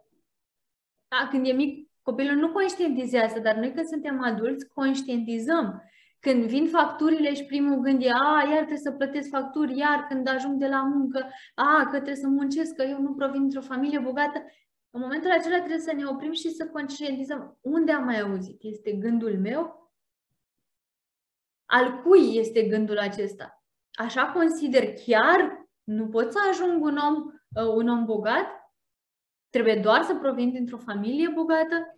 da, 1.07 1.27
când 1.29 1.47
e 1.47 1.51
mic, 1.51 1.89
copilul 2.01 2.35
nu 2.35 2.51
conștientizează, 2.51 3.39
dar 3.39 3.55
noi 3.55 3.73
când 3.73 3.87
suntem 3.87 4.23
adulți, 4.23 4.67
conștientizăm. 4.67 5.83
Când 6.19 6.43
vin 6.43 6.67
facturile 6.67 7.33
și 7.33 7.45
primul 7.45 7.79
gând 7.79 8.01
e, 8.01 8.09
a, 8.09 8.43
iar 8.49 8.57
trebuie 8.57 8.77
să 8.77 8.91
plătesc 8.91 9.29
facturi, 9.29 9.77
iar 9.77 10.05
când 10.09 10.27
ajung 10.27 10.59
de 10.59 10.67
la 10.67 10.83
muncă, 10.83 11.27
a, 11.55 11.83
că 11.83 11.95
trebuie 11.95 12.15
să 12.15 12.27
muncesc, 12.27 12.75
că 12.75 12.83
eu 12.83 13.01
nu 13.01 13.13
provin 13.13 13.39
dintr-o 13.39 13.61
familie 13.61 13.99
bogată, 13.99 14.43
în 14.89 15.01
momentul 15.01 15.31
acela 15.31 15.57
trebuie 15.57 15.79
să 15.79 15.93
ne 15.93 16.05
oprim 16.05 16.31
și 16.31 16.49
să 16.49 16.67
conștientizăm 16.67 17.57
unde 17.61 17.91
am 17.91 18.03
mai 18.03 18.19
auzit. 18.19 18.57
Este 18.63 18.91
gândul 18.91 19.39
meu? 19.39 19.91
Al 21.65 22.01
cui 22.01 22.37
este 22.37 22.63
gândul 22.63 22.97
acesta? 22.97 23.63
Așa 23.91 24.25
consider 24.25 24.93
chiar? 24.93 25.67
Nu 25.83 26.07
pot 26.07 26.31
să 26.31 26.37
ajung 26.49 26.83
un 26.83 26.97
om, 26.97 27.15
uh, 27.15 27.73
un 27.75 27.87
om 27.87 28.05
bogat? 28.05 28.64
Trebuie 29.55 29.75
doar 29.75 30.01
să 30.03 30.15
provin 30.15 30.51
dintr-o 30.51 30.77
familie 30.77 31.29
bogată? 31.33 31.97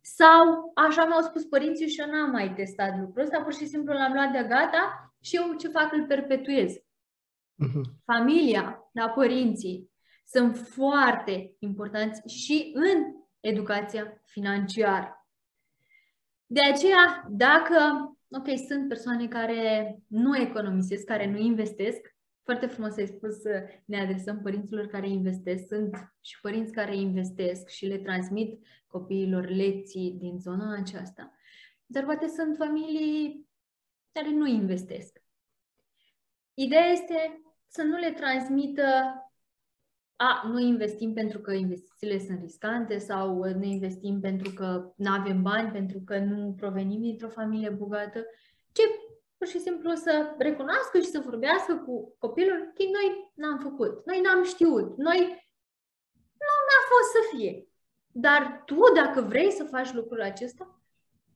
Sau, 0.00 0.72
așa 0.74 1.04
mi-au 1.04 1.20
spus 1.20 1.44
părinții 1.44 1.88
și 1.88 2.00
eu 2.00 2.10
n-am 2.10 2.30
mai 2.30 2.54
testat 2.54 2.98
lucrul 2.98 3.22
ăsta, 3.22 3.42
pur 3.42 3.54
și 3.54 3.66
simplu 3.66 3.92
l-am 3.92 4.12
luat 4.12 4.32
de 4.32 4.46
gata 4.48 5.14
și 5.20 5.36
eu 5.36 5.54
ce 5.54 5.68
fac 5.68 5.92
îl 5.92 6.06
perpetuez. 6.06 6.72
Uh-huh. 6.72 8.02
Familia, 8.04 8.90
da, 8.92 9.08
părinții, 9.08 9.90
sunt 10.24 10.56
foarte 10.56 11.54
importanți 11.58 12.36
și 12.36 12.70
în 12.74 13.04
educația 13.40 14.22
financiară. 14.24 15.26
De 16.46 16.60
aceea, 16.60 17.26
dacă, 17.30 17.76
ok, 18.30 18.48
sunt 18.68 18.88
persoane 18.88 19.28
care 19.28 19.96
nu 20.06 20.36
economisesc, 20.36 21.04
care 21.04 21.30
nu 21.30 21.38
investesc, 21.38 22.15
foarte 22.46 22.66
frumos 22.66 22.96
ai 22.96 23.06
spus 23.06 23.40
să 23.40 23.68
ne 23.84 24.00
adresăm 24.00 24.40
părinților 24.40 24.86
care 24.86 25.08
investesc. 25.08 25.66
Sunt 25.66 26.12
și 26.20 26.40
părinți 26.40 26.72
care 26.72 26.96
investesc 26.96 27.68
și 27.68 27.86
le 27.86 27.98
transmit 27.98 28.66
copiilor 28.86 29.48
lecții 29.48 30.16
din 30.18 30.38
zona 30.38 30.76
aceasta. 30.78 31.32
Dar 31.86 32.04
poate 32.04 32.26
sunt 32.26 32.56
familii 32.56 33.48
care 34.12 34.30
nu 34.30 34.46
investesc. 34.46 35.22
Ideea 36.54 36.86
este 36.86 37.42
să 37.66 37.82
nu 37.82 37.96
le 37.96 38.12
transmită 38.12 38.82
a, 40.16 40.48
nu 40.48 40.58
investim 40.58 41.12
pentru 41.12 41.38
că 41.38 41.52
investițiile 41.52 42.18
sunt 42.18 42.40
riscante 42.40 42.98
sau 42.98 43.44
nu 43.44 43.64
investim 43.64 44.20
pentru 44.20 44.50
că 44.50 44.92
nu 44.96 45.10
avem 45.10 45.42
bani, 45.42 45.70
pentru 45.70 46.00
că 46.00 46.18
nu 46.18 46.54
provenim 46.56 47.00
dintr-o 47.00 47.28
familie 47.28 47.70
bogată, 47.70 48.24
ci 48.72 48.80
pur 49.38 49.46
și 49.46 49.58
simplu 49.60 49.94
să 49.94 50.34
recunoască 50.38 50.98
și 50.98 51.06
să 51.06 51.20
vorbească 51.20 51.76
cu 51.76 52.16
copilul 52.18 52.72
că 52.74 52.82
noi 52.82 53.32
n-am 53.34 53.58
făcut, 53.58 54.06
noi 54.06 54.20
n-am 54.20 54.44
știut, 54.44 54.96
noi 54.96 55.18
nu 56.38 56.54
n-a 56.68 56.82
fost 56.88 57.10
să 57.10 57.36
fie. 57.36 57.68
Dar 58.12 58.62
tu, 58.66 58.92
dacă 58.94 59.20
vrei 59.20 59.50
să 59.50 59.64
faci 59.64 59.92
lucrul 59.92 60.22
acesta, 60.22 60.82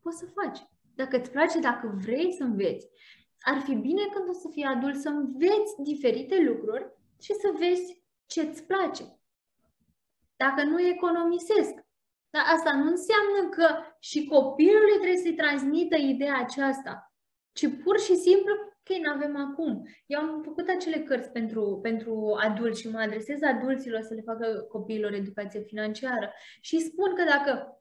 poți 0.02 0.19
să 0.19 0.26
faci. 0.26 0.59
Dacă 0.95 1.16
îți 1.16 1.30
place, 1.30 1.59
dacă 1.59 1.99
vrei 2.04 2.33
să 2.33 2.42
înveți, 2.42 2.88
ar 3.40 3.59
fi 3.61 3.75
bine 3.75 4.07
când 4.12 4.28
o 4.28 4.33
să 4.33 4.49
fii 4.50 4.64
adult 4.64 4.97
să 4.97 5.09
înveți 5.09 5.83
diferite 5.83 6.42
lucruri 6.42 6.92
și 7.21 7.33
să 7.33 7.52
vezi 7.59 8.04
ce 8.26 8.40
îți 8.40 8.62
place. 8.62 9.21
Dacă 10.37 10.62
nu 10.62 10.80
economisesc. 10.80 11.75
Dar 12.30 12.42
asta 12.54 12.73
nu 12.73 12.90
înseamnă 12.90 13.49
că 13.50 13.66
și 13.99 14.26
copilului 14.26 14.92
trebuie 14.92 15.16
să-i 15.16 15.35
transmită 15.35 15.97
ideea 15.97 16.38
aceasta 16.38 17.09
ci 17.52 17.66
pur 17.85 17.99
și 17.99 18.14
simplu 18.14 18.54
că 18.83 18.92
nu 19.02 19.11
avem 19.11 19.37
acum. 19.37 19.88
Eu 20.07 20.21
am 20.21 20.42
făcut 20.42 20.69
acele 20.69 20.99
cărți 20.99 21.30
pentru, 21.30 21.78
pentru 21.83 22.37
adulți 22.40 22.80
și 22.80 22.90
mă 22.90 22.99
adresez 22.99 23.42
adulților 23.42 24.00
să 24.00 24.14
le 24.14 24.21
facă 24.21 24.66
copiilor 24.69 25.12
educație 25.12 25.61
financiară 25.61 26.33
și 26.61 26.80
spun 26.80 27.14
că 27.14 27.23
dacă 27.25 27.80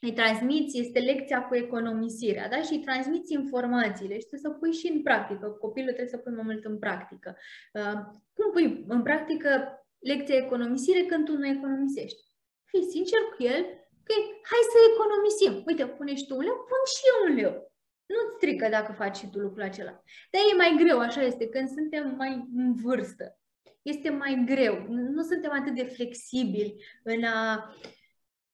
îi 0.00 0.12
transmiți, 0.12 0.78
este 0.78 0.98
lecția 0.98 1.42
cu 1.42 1.54
economisirea, 1.54 2.48
da? 2.48 2.62
și 2.62 2.72
îi 2.72 2.80
transmiți 2.80 3.32
informațiile 3.32 4.14
și 4.18 4.26
trebuie 4.26 4.50
să 4.50 4.58
pui 4.58 4.72
și 4.72 4.86
în 4.92 5.02
practică. 5.02 5.46
Copilul 5.64 5.92
trebuie 5.92 6.14
să 6.14 6.22
pui 6.22 6.32
mai 6.32 6.44
mult 6.44 6.64
în 6.64 6.78
practică. 6.78 7.36
Uh, 7.72 7.98
cum 8.36 8.50
pui 8.52 8.84
în 8.88 9.02
practică 9.02 9.50
lecția 9.98 10.36
economisire 10.36 11.02
când 11.04 11.24
tu 11.24 11.36
nu 11.36 11.46
economisești? 11.46 12.22
Fii 12.70 12.90
sincer 12.94 13.20
cu 13.34 13.42
el 13.42 13.62
că 14.06 14.14
hai 14.50 14.62
să 14.72 14.78
economisim. 14.92 15.52
Uite, 15.66 15.84
pune 15.86 16.14
și 16.14 16.26
tu 16.26 16.36
un 16.36 16.44
leu, 16.48 16.56
pun 16.70 16.82
și 16.94 17.02
eu 17.10 17.18
un 17.28 17.34
leu. 17.40 17.73
Nu-ți 18.06 18.34
strică 18.36 18.68
dacă 18.68 18.92
faci 18.92 19.16
și 19.16 19.30
tu 19.30 19.38
lucrul 19.38 19.62
acela. 19.62 20.02
Dar 20.30 20.42
e 20.52 20.56
mai 20.56 20.84
greu, 20.84 20.98
așa 20.98 21.22
este, 21.22 21.48
când 21.48 21.68
suntem 21.68 22.14
mai 22.16 22.48
în 22.56 22.74
vârstă. 22.74 23.38
Este 23.82 24.10
mai 24.10 24.42
greu. 24.46 24.86
Nu 24.88 25.22
suntem 25.22 25.50
atât 25.50 25.74
de 25.74 25.84
flexibili 25.84 26.84
în 27.02 27.24
a 27.24 27.74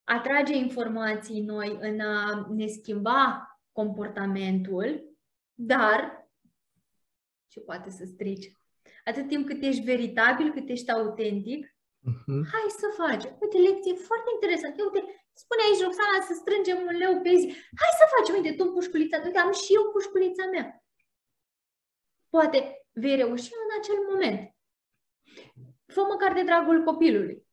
atrage 0.04 0.56
informații 0.56 1.40
noi, 1.40 1.78
în 1.80 2.00
a 2.00 2.46
ne 2.50 2.66
schimba 2.66 3.48
comportamentul, 3.72 5.16
dar 5.54 6.28
ce 7.48 7.60
poate 7.60 7.90
să 7.90 8.04
strici? 8.04 8.52
Atât 9.04 9.28
timp 9.28 9.46
cât 9.46 9.62
ești 9.62 9.82
veritabil, 9.82 10.52
cât 10.52 10.68
ești 10.68 10.90
autentic, 10.90 11.66
uh-huh. 11.66 12.42
hai 12.52 12.66
să 12.68 12.86
faci. 12.96 13.24
Uite, 13.40 13.58
lecție 13.58 13.94
foarte 13.94 14.30
interesantă. 14.34 14.82
Uite, 14.82 15.26
Spune 15.42 15.62
aici, 15.64 15.84
Roxana, 15.86 16.18
să 16.28 16.34
strângem 16.34 16.78
un 16.88 16.96
leu 17.02 17.14
pe 17.24 17.32
zi. 17.40 17.46
Hai 17.80 17.98
să 18.00 18.04
facem, 18.14 18.34
uite, 18.36 18.52
tu 18.58 18.64
pușculița, 18.76 19.16
uite, 19.24 19.38
am 19.38 19.52
și 19.52 19.74
eu 19.78 19.84
pușculița 19.96 20.44
mea. 20.54 20.66
Poate 22.34 22.58
vei 23.02 23.16
reuși 23.16 23.50
în 23.64 23.70
acel 23.78 23.98
moment. 24.10 24.54
Fă 25.86 26.02
măcar 26.12 26.32
de 26.32 26.42
dragul 26.42 26.82
copilului. 26.82 27.46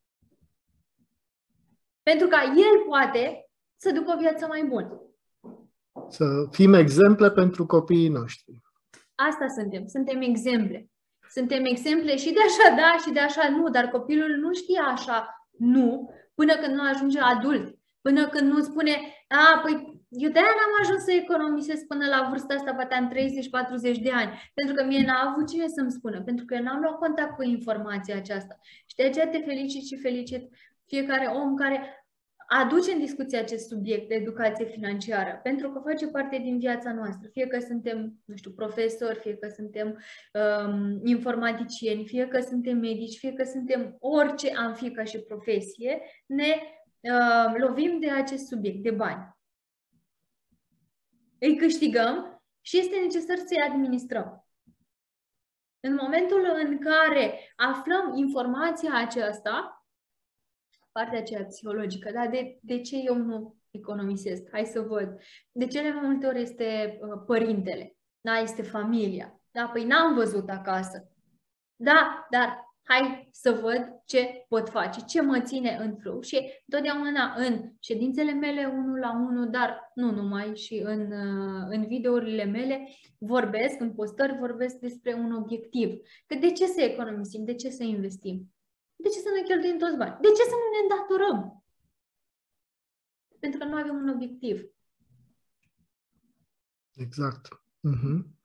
Pentru 2.03 2.27
ca 2.27 2.41
el 2.43 2.75
poate 2.87 3.49
să 3.75 3.91
ducă 3.91 4.13
o 4.13 4.19
viață 4.19 4.47
mai 4.47 4.63
bună. 4.63 5.01
Să 6.09 6.25
fim 6.51 6.73
exemple 6.73 7.31
pentru 7.31 7.65
copiii 7.65 8.09
noștri. 8.09 8.61
Asta 9.15 9.47
suntem. 9.47 9.87
Suntem 9.87 10.21
exemple. 10.21 10.89
Suntem 11.29 11.65
exemple 11.65 12.17
și 12.17 12.33
de 12.33 12.39
așa 12.41 12.75
da 12.75 12.97
și 13.03 13.11
de 13.11 13.19
așa 13.19 13.49
nu, 13.49 13.69
dar 13.69 13.89
copilul 13.89 14.29
nu 14.29 14.53
știe 14.53 14.79
așa 14.79 15.47
nu 15.57 16.09
până 16.33 16.55
când 16.55 16.73
nu 16.75 16.83
ajunge 16.89 17.19
adult, 17.19 17.76
până 18.07 18.27
când 18.27 18.51
nu 18.51 18.61
spune, 18.61 18.93
a, 19.27 19.59
păi 19.63 19.73
Eu 20.09 20.29
de-aia 20.31 20.53
n-am 20.57 20.75
ajuns 20.81 21.03
să 21.03 21.11
economisesc 21.11 21.85
până 21.85 22.05
la 22.07 22.27
vârsta 22.29 22.53
asta, 22.53 22.73
poate 22.73 22.95
am 22.95 23.11
30-40 23.11 24.01
de 24.01 24.11
ani, 24.11 24.31
pentru 24.53 24.75
că 24.75 24.83
mie 24.83 25.05
n-a 25.05 25.29
avut 25.29 25.47
cine 25.49 25.67
să-mi 25.67 25.91
spună, 25.91 26.21
pentru 26.21 26.45
că 26.45 26.53
eu 26.55 26.63
n-am 26.63 26.81
luat 26.81 26.97
contact 26.97 27.35
cu 27.35 27.43
informația 27.43 28.15
aceasta. 28.15 28.59
Și 28.85 28.95
de 28.95 29.03
aceea 29.03 29.27
te 29.27 29.37
felicit 29.37 29.85
și 29.85 29.97
felicit 29.97 30.43
fiecare 30.85 31.25
om 31.25 31.55
care 31.55 32.05
aduce 32.47 32.91
în 32.91 32.99
discuție 32.99 33.37
acest 33.37 33.67
subiect 33.67 34.07
de 34.07 34.15
educație 34.15 34.65
financiară, 34.65 35.39
pentru 35.43 35.69
că 35.69 35.81
face 35.85 36.07
parte 36.07 36.37
din 36.37 36.59
viața 36.59 36.93
noastră. 36.93 37.29
Fie 37.31 37.47
că 37.47 37.59
suntem, 37.59 38.13
nu 38.25 38.35
știu, 38.35 38.51
profesori, 38.51 39.19
fie 39.19 39.35
că 39.35 39.47
suntem 39.55 39.87
um, 39.87 40.99
informaticieni, 41.03 42.05
fie 42.05 42.27
că 42.27 42.39
suntem 42.39 42.77
medici, 42.77 43.17
fie 43.17 43.33
că 43.33 43.43
suntem 43.43 43.97
orice 43.99 44.51
am 44.55 44.73
fi 44.73 44.91
ca 44.91 45.03
și 45.03 45.19
profesie, 45.19 46.01
ne 46.25 46.55
uh, 47.01 47.55
lovim 47.57 47.99
de 47.99 48.11
acest 48.11 48.47
subiect, 48.47 48.83
de 48.83 48.91
bani. 48.91 49.35
Îi 51.39 51.57
câștigăm 51.57 52.41
și 52.61 52.77
este 52.77 52.99
necesar 52.99 53.37
să-i 53.37 53.69
administrăm. 53.69 54.47
În 55.79 55.93
momentul 56.01 56.49
în 56.65 56.79
care 56.79 57.53
aflăm 57.55 58.15
informația 58.15 58.95
aceasta, 58.95 59.85
partea 60.91 61.19
aceea 61.19 61.45
psihologică, 61.45 62.11
da? 62.11 62.27
De, 62.27 62.57
de 62.61 62.81
ce 62.81 62.97
eu 62.97 63.15
nu 63.15 63.55
economisesc? 63.71 64.49
Hai 64.51 64.65
să 64.65 64.81
văd. 64.81 65.19
De 65.51 65.67
cele 65.67 65.93
mai 65.93 66.07
multe 66.07 66.27
ori 66.27 66.41
este 66.41 66.97
uh, 67.01 67.23
părintele, 67.25 67.95
da? 68.21 68.37
Este 68.37 68.61
familia. 68.61 69.41
Da? 69.51 69.67
Păi 69.67 69.85
n-am 69.85 70.13
văzut 70.13 70.49
acasă. 70.49 71.11
Da, 71.75 72.27
dar 72.29 72.66
hai 72.87 73.29
să 73.31 73.51
văd 73.51 74.01
ce 74.05 74.45
pot 74.47 74.69
face, 74.69 75.05
ce 75.05 75.21
mă 75.21 75.41
ține 75.41 75.77
în 75.79 75.95
flow 75.95 76.21
și 76.21 76.51
totdeauna 76.69 77.33
în 77.37 77.71
ședințele 77.79 78.31
mele 78.31 78.65
unul 78.65 78.99
la 78.99 79.11
unul, 79.11 79.49
dar 79.49 79.91
nu 79.93 80.11
numai 80.11 80.55
și 80.55 80.81
în, 80.83 81.11
uh, 81.11 81.65
în 81.69 81.87
videourile 81.87 82.43
mele 82.43 82.87
vorbesc, 83.17 83.79
în 83.79 83.93
postări 83.93 84.37
vorbesc 84.37 84.75
despre 84.75 85.13
un 85.13 85.31
obiectiv. 85.31 85.89
Că 86.25 86.35
de 86.35 86.51
ce 86.51 86.65
să 86.65 86.81
economisim, 86.81 87.45
de 87.45 87.55
ce 87.55 87.69
să 87.69 87.83
investim? 87.83 88.53
De 88.95 89.09
ce 89.09 89.19
să 89.19 89.29
ne 89.35 89.41
cheltuim 89.41 89.77
toți 89.77 89.97
bani? 89.97 90.17
De 90.21 90.27
ce 90.27 90.43
să 90.43 90.55
nu 90.55 90.67
ne 90.71 90.81
îndatorăm? 90.81 91.63
Pentru 93.39 93.59
că 93.59 93.65
nu 93.65 93.75
avem 93.75 93.95
un 93.95 94.09
obiectiv. 94.09 94.61
Exact. 96.93 97.47
Uh-huh. 97.87 98.36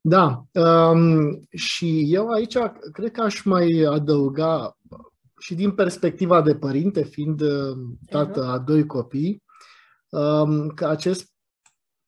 Da. 0.00 0.44
Um, 0.52 1.46
și 1.50 2.06
eu 2.08 2.28
aici 2.28 2.56
cred 2.92 3.10
că 3.10 3.20
aș 3.20 3.42
mai 3.42 3.86
adăuga 3.90 4.76
și 5.38 5.54
din 5.54 5.70
perspectiva 5.70 6.42
de 6.42 6.54
părinte, 6.54 7.04
fiind 7.04 7.40
uh, 7.40 7.76
tată 8.10 8.44
a 8.44 8.58
doi 8.58 8.86
copii, 8.86 9.42
um, 10.08 10.68
că 10.68 10.86
acest 10.86 11.32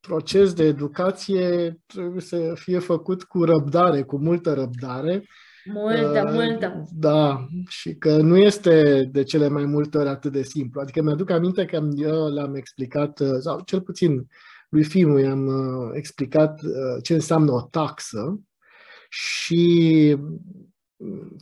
proces 0.00 0.52
de 0.52 0.64
educație 0.64 1.80
trebuie 1.86 2.20
să 2.20 2.52
fie 2.54 2.78
făcut 2.78 3.24
cu 3.24 3.44
răbdare, 3.44 4.02
cu 4.02 4.18
multă 4.18 4.54
răbdare, 4.54 5.24
Multă, 5.64 6.22
uh, 6.26 6.32
multă. 6.32 6.84
Da, 6.90 7.46
și 7.68 7.94
că 7.94 8.16
nu 8.16 8.36
este 8.36 9.04
de 9.12 9.22
cele 9.22 9.48
mai 9.48 9.64
multe 9.64 9.98
ori 9.98 10.08
atât 10.08 10.32
de 10.32 10.42
simplu. 10.42 10.80
Adică 10.80 11.02
mi-aduc 11.02 11.30
aminte 11.30 11.64
că 11.64 11.88
eu 11.94 12.28
le-am 12.28 12.54
explicat, 12.54 13.20
uh, 13.20 13.38
sau 13.40 13.60
cel 13.64 13.80
puțin 13.80 14.26
lui 14.70 14.84
Fimu 14.84 15.18
i-am 15.18 15.46
uh, 15.46 15.90
explicat 15.92 16.60
uh, 16.62 17.02
ce 17.02 17.14
înseamnă 17.14 17.52
o 17.52 17.60
taxă 17.60 18.40
și 19.08 20.16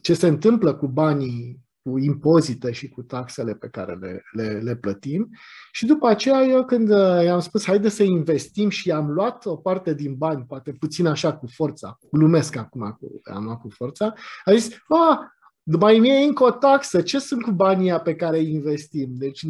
ce 0.02 0.14
se 0.14 0.26
întâmplă 0.26 0.74
cu 0.74 0.86
banii 0.86 1.68
cu 1.88 1.98
impozite 1.98 2.72
și 2.72 2.88
cu 2.88 3.02
taxele 3.02 3.54
pe 3.54 3.68
care 3.68 3.94
le, 3.94 4.22
le, 4.32 4.60
le 4.60 4.76
plătim. 4.76 5.30
Și 5.72 5.86
după 5.86 6.06
aceea 6.06 6.42
eu 6.42 6.64
când 6.64 6.90
uh, 6.90 7.24
i-am 7.24 7.40
spus 7.40 7.64
haide 7.64 7.88
să 7.88 8.02
investim 8.02 8.68
și 8.68 8.90
am 8.90 9.10
luat 9.10 9.46
o 9.46 9.56
parte 9.56 9.94
din 9.94 10.14
bani, 10.14 10.44
poate 10.48 10.72
puțin 10.72 11.06
așa 11.06 11.36
cu 11.36 11.46
forța, 11.46 11.98
glumesc 12.12 12.56
acum, 12.56 12.96
cu, 13.00 13.20
am 13.34 13.44
luat 13.44 13.60
cu 13.60 13.68
forța, 13.70 14.14
a 14.44 14.52
zis, 14.54 14.76
a, 14.88 15.32
mai 15.76 15.98
mie 15.98 16.14
încă 16.14 16.44
o 16.44 16.50
taxă, 16.50 17.02
ce 17.02 17.18
sunt 17.18 17.42
cu 17.42 17.50
banii 17.50 17.92
pe 17.92 18.14
care 18.14 18.38
îi 18.38 18.52
investim? 18.52 19.08
Deci 19.12 19.42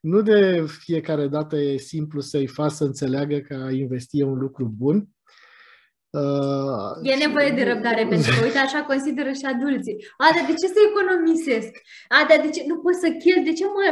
nu 0.00 0.22
de 0.22 0.64
fiecare 0.66 1.28
dată 1.28 1.56
e 1.56 1.76
simplu 1.76 2.20
să-i 2.20 2.46
faci 2.46 2.70
să 2.70 2.84
înțeleagă 2.84 3.38
că 3.38 3.54
a 3.54 3.70
investi 3.70 4.18
e 4.18 4.24
un 4.24 4.38
lucru 4.38 4.74
bun 4.76 5.08
Uh, 6.20 6.90
e 7.02 7.24
nevoie 7.26 7.50
de 7.50 7.64
răbdare, 7.64 8.06
pentru 8.06 8.30
că, 8.34 8.44
uite, 8.44 8.58
așa 8.58 8.82
consideră 8.82 9.32
și 9.32 9.44
adulții. 9.44 9.96
A, 10.16 10.26
dar 10.34 10.44
de 10.46 10.54
ce 10.60 10.66
să 10.66 10.80
economisesc? 10.88 11.72
A, 12.08 12.26
dar 12.28 12.38
de 12.44 12.50
ce 12.50 12.64
nu 12.66 12.76
pot 12.78 12.94
să 12.94 13.08
cheltui? 13.10 13.44
De 13.44 13.52
ce 13.52 13.64
mă 13.64 13.86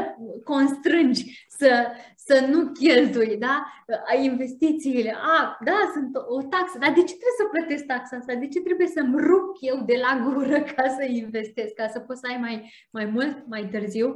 constrângi 0.45 1.47
să, 1.49 1.71
să 2.17 2.47
nu 2.51 2.73
cheltui, 2.73 3.37
da? 3.39 3.65
A, 4.11 4.15
investițiile. 4.15 5.15
A, 5.17 5.59
da, 5.65 5.91
sunt 5.95 6.17
o, 6.17 6.35
o 6.35 6.43
taxă. 6.43 6.79
Dar 6.79 6.93
de 6.93 7.03
ce 7.09 7.15
trebuie 7.21 7.41
să 7.41 7.51
plătesc 7.53 7.85
taxa 7.85 8.17
asta? 8.17 8.35
De 8.35 8.49
ce 8.49 8.61
trebuie 8.61 8.87
să-mi 8.87 9.17
rup 9.29 9.57
eu 9.61 9.77
de 9.87 9.97
la 10.05 10.13
gură 10.25 10.61
ca 10.77 10.89
să 10.99 11.05
investesc? 11.05 11.73
Ca 11.75 11.89
să 11.89 11.99
poți 12.01 12.21
să 12.21 12.27
ai 12.31 12.39
mai, 12.41 12.57
mai 12.91 13.05
mult, 13.05 13.37
mai 13.47 13.69
târziu? 13.73 14.09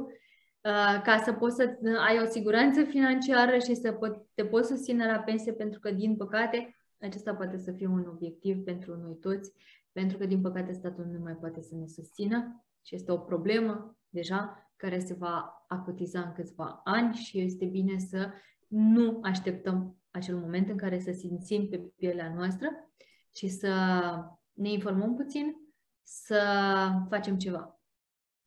Uh, 0.61 1.01
ca 1.03 1.21
să 1.25 1.33
poți 1.33 1.55
să 1.55 1.77
ai 2.07 2.19
o 2.23 2.25
siguranță 2.25 2.83
financiară 2.83 3.57
și 3.57 3.75
să 3.75 3.91
pot, 3.91 4.13
te 4.33 4.45
poți 4.45 4.67
susține 4.67 5.05
la 5.05 5.17
pensie, 5.17 5.53
pentru 5.53 5.79
că, 5.79 5.91
din 5.91 6.15
păcate, 6.15 6.74
acesta 6.99 7.35
poate 7.35 7.57
să 7.57 7.71
fie 7.71 7.87
un 7.87 8.07
obiectiv 8.07 8.63
pentru 8.63 8.97
noi 8.97 9.15
toți, 9.15 9.51
pentru 9.91 10.17
că, 10.17 10.25
din 10.25 10.41
păcate, 10.41 10.71
statul 10.71 11.05
nu 11.05 11.19
mai 11.19 11.35
poate 11.35 11.61
să 11.61 11.75
ne 11.75 11.87
susțină 11.87 12.65
și 12.81 12.95
este 12.95 13.11
o 13.11 13.17
problemă 13.17 13.97
deja 14.09 14.69
care 14.75 14.99
se 14.99 15.13
va 15.13 15.65
acotiza 15.67 16.21
în 16.21 16.31
câțiva 16.33 16.81
ani 16.83 17.15
și 17.15 17.39
este 17.39 17.65
bine 17.65 17.99
să 17.99 18.31
nu 18.67 19.19
așteptăm 19.23 19.97
acel 20.11 20.37
moment 20.37 20.69
în 20.69 20.77
care 20.77 20.99
să 20.99 21.11
simțim 21.11 21.67
pe 21.69 21.77
pielea 21.77 22.33
noastră 22.33 22.67
și 23.35 23.47
să 23.47 23.69
ne 24.53 24.71
informăm 24.71 25.15
puțin, 25.15 25.55
să 26.03 26.41
facem 27.09 27.37
ceva. 27.37 27.79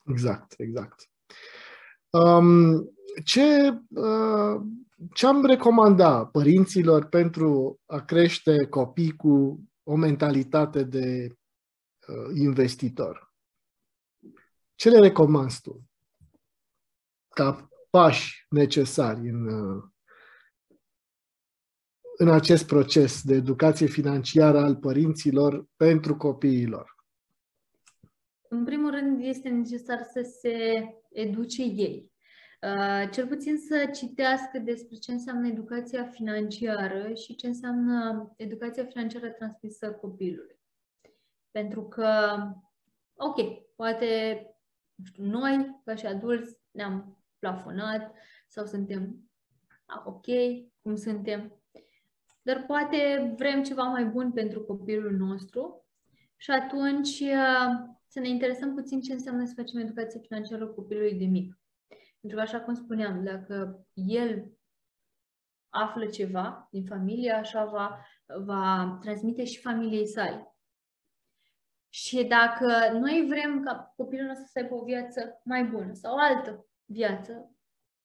Exact, 0.04 0.54
exact. 0.56 1.11
Um, 2.11 2.92
ce 3.24 3.68
uh, 3.88 4.61
ce 5.14 5.26
am 5.26 5.44
recomanda 5.44 6.26
părinților 6.26 7.08
pentru 7.08 7.80
a 7.87 8.00
crește 8.00 8.66
copii 8.66 9.16
cu 9.16 9.61
o 9.82 9.96
mentalitate 9.96 10.82
de 10.82 11.26
uh, 11.26 12.34
investitor? 12.34 13.32
Ce 14.74 14.90
le 14.90 14.98
recomand 14.98 15.58
tu 15.62 15.82
ca 17.28 17.68
pași 17.90 18.46
necesari 18.48 19.28
în, 19.28 19.46
uh, 19.46 19.82
în 22.16 22.28
acest 22.28 22.66
proces 22.66 23.22
de 23.22 23.34
educație 23.34 23.87
financiară 23.87 24.58
al 24.58 24.76
părinților 24.76 25.66
pentru 25.76 26.16
copiilor? 26.16 26.96
În 28.48 28.64
primul 28.64 28.90
rând, 28.90 29.20
este 29.22 29.48
necesar 29.48 29.98
să 30.12 30.37
se 30.40 30.84
educe 31.11 31.62
ei 31.62 32.11
Uh, 32.11 32.17
cel 33.10 33.26
puțin 33.26 33.58
să 33.58 33.90
citească 33.94 34.58
despre 34.58 34.96
ce 34.96 35.12
înseamnă 35.12 35.48
educația 35.48 36.04
financiară 36.04 37.14
și 37.14 37.34
ce 37.34 37.46
înseamnă 37.46 38.28
educația 38.36 38.84
financiară 38.84 39.28
transmisă 39.28 39.92
copilului. 39.92 40.58
Pentru 41.50 41.82
că, 41.88 42.38
ok, 43.16 43.36
poate 43.76 44.42
nu 44.94 45.04
știu, 45.04 45.24
noi, 45.24 45.80
ca 45.84 45.94
și 45.94 46.06
adulți, 46.06 46.56
ne-am 46.70 47.22
plafonat 47.38 48.14
sau 48.48 48.66
suntem 48.66 49.30
ah, 49.84 50.02
ok, 50.04 50.26
cum 50.82 50.96
suntem, 50.96 51.62
dar 52.42 52.64
poate 52.66 53.32
vrem 53.36 53.62
ceva 53.62 53.82
mai 53.82 54.04
bun 54.04 54.32
pentru 54.32 54.60
copilul 54.60 55.12
nostru 55.12 55.86
și 56.36 56.50
atunci 56.50 57.20
uh, 57.20 57.96
să 58.06 58.20
ne 58.20 58.28
interesăm 58.28 58.74
puțin 58.74 59.00
ce 59.00 59.12
înseamnă 59.12 59.44
să 59.44 59.52
facem 59.56 59.80
educație 59.80 60.20
financiară 60.20 60.66
copilului 60.66 61.14
de 61.14 61.24
mic. 61.24 61.58
Pentru 62.20 62.38
că, 62.38 62.44
așa 62.44 62.61
cum 62.61 62.74
spuneam, 62.74 63.24
dacă 63.24 63.87
el 63.94 64.52
află 65.68 66.07
ceva 66.07 66.68
din 66.70 66.85
familie, 66.85 67.33
așa 67.33 67.64
va, 67.64 68.04
va 68.44 68.98
transmite 69.00 69.44
și 69.44 69.61
familiei 69.61 70.07
sale. 70.07 70.52
Și 71.88 72.24
dacă 72.24 72.92
noi 72.92 73.24
vrem 73.28 73.62
ca 73.64 73.92
copilul 73.96 74.26
nostru 74.26 74.46
să 74.46 74.59
aibă 74.59 74.74
o 74.74 74.85
viață 74.85 75.40
mai 75.44 75.64
bună 75.64 75.92
sau 75.92 76.14
o 76.14 76.18
altă 76.18 76.66
viață, 76.85 77.57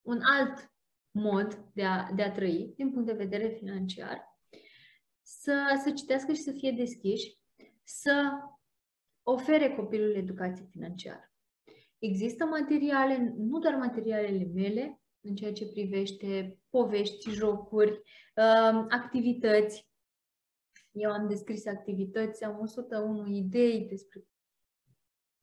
un 0.02 0.20
alt 0.22 0.72
mod 1.12 1.56
de 1.74 1.86
a, 1.86 2.12
de 2.12 2.24
a 2.24 2.32
trăi, 2.32 2.74
din 2.76 2.92
punct 2.92 3.08
de 3.08 3.14
vedere 3.14 3.48
financiar, 3.48 4.40
să, 5.22 5.80
să 5.84 5.92
citească 5.92 6.34
și 6.34 6.42
să 6.42 6.52
fie 6.52 6.72
deschiși, 6.72 7.38
să 7.84 8.32
ofere 9.24 9.76
copilul 9.76 10.16
educație 10.16 10.66
financiară. 10.66 11.33
Există 12.04 12.46
materiale, 12.46 13.34
nu 13.38 13.60
doar 13.60 13.76
materialele 13.76 14.46
mele, 14.54 15.02
în 15.22 15.36
ceea 15.36 15.54
ce 15.54 15.68
privește 15.68 16.60
povești, 16.70 17.30
jocuri, 17.30 17.92
um, 17.92 18.86
activități. 18.90 19.88
Eu 20.92 21.12
am 21.12 21.28
descris 21.28 21.66
activități, 21.66 22.44
am 22.44 22.60
101 22.60 23.28
idei 23.28 23.88
despre 23.90 24.24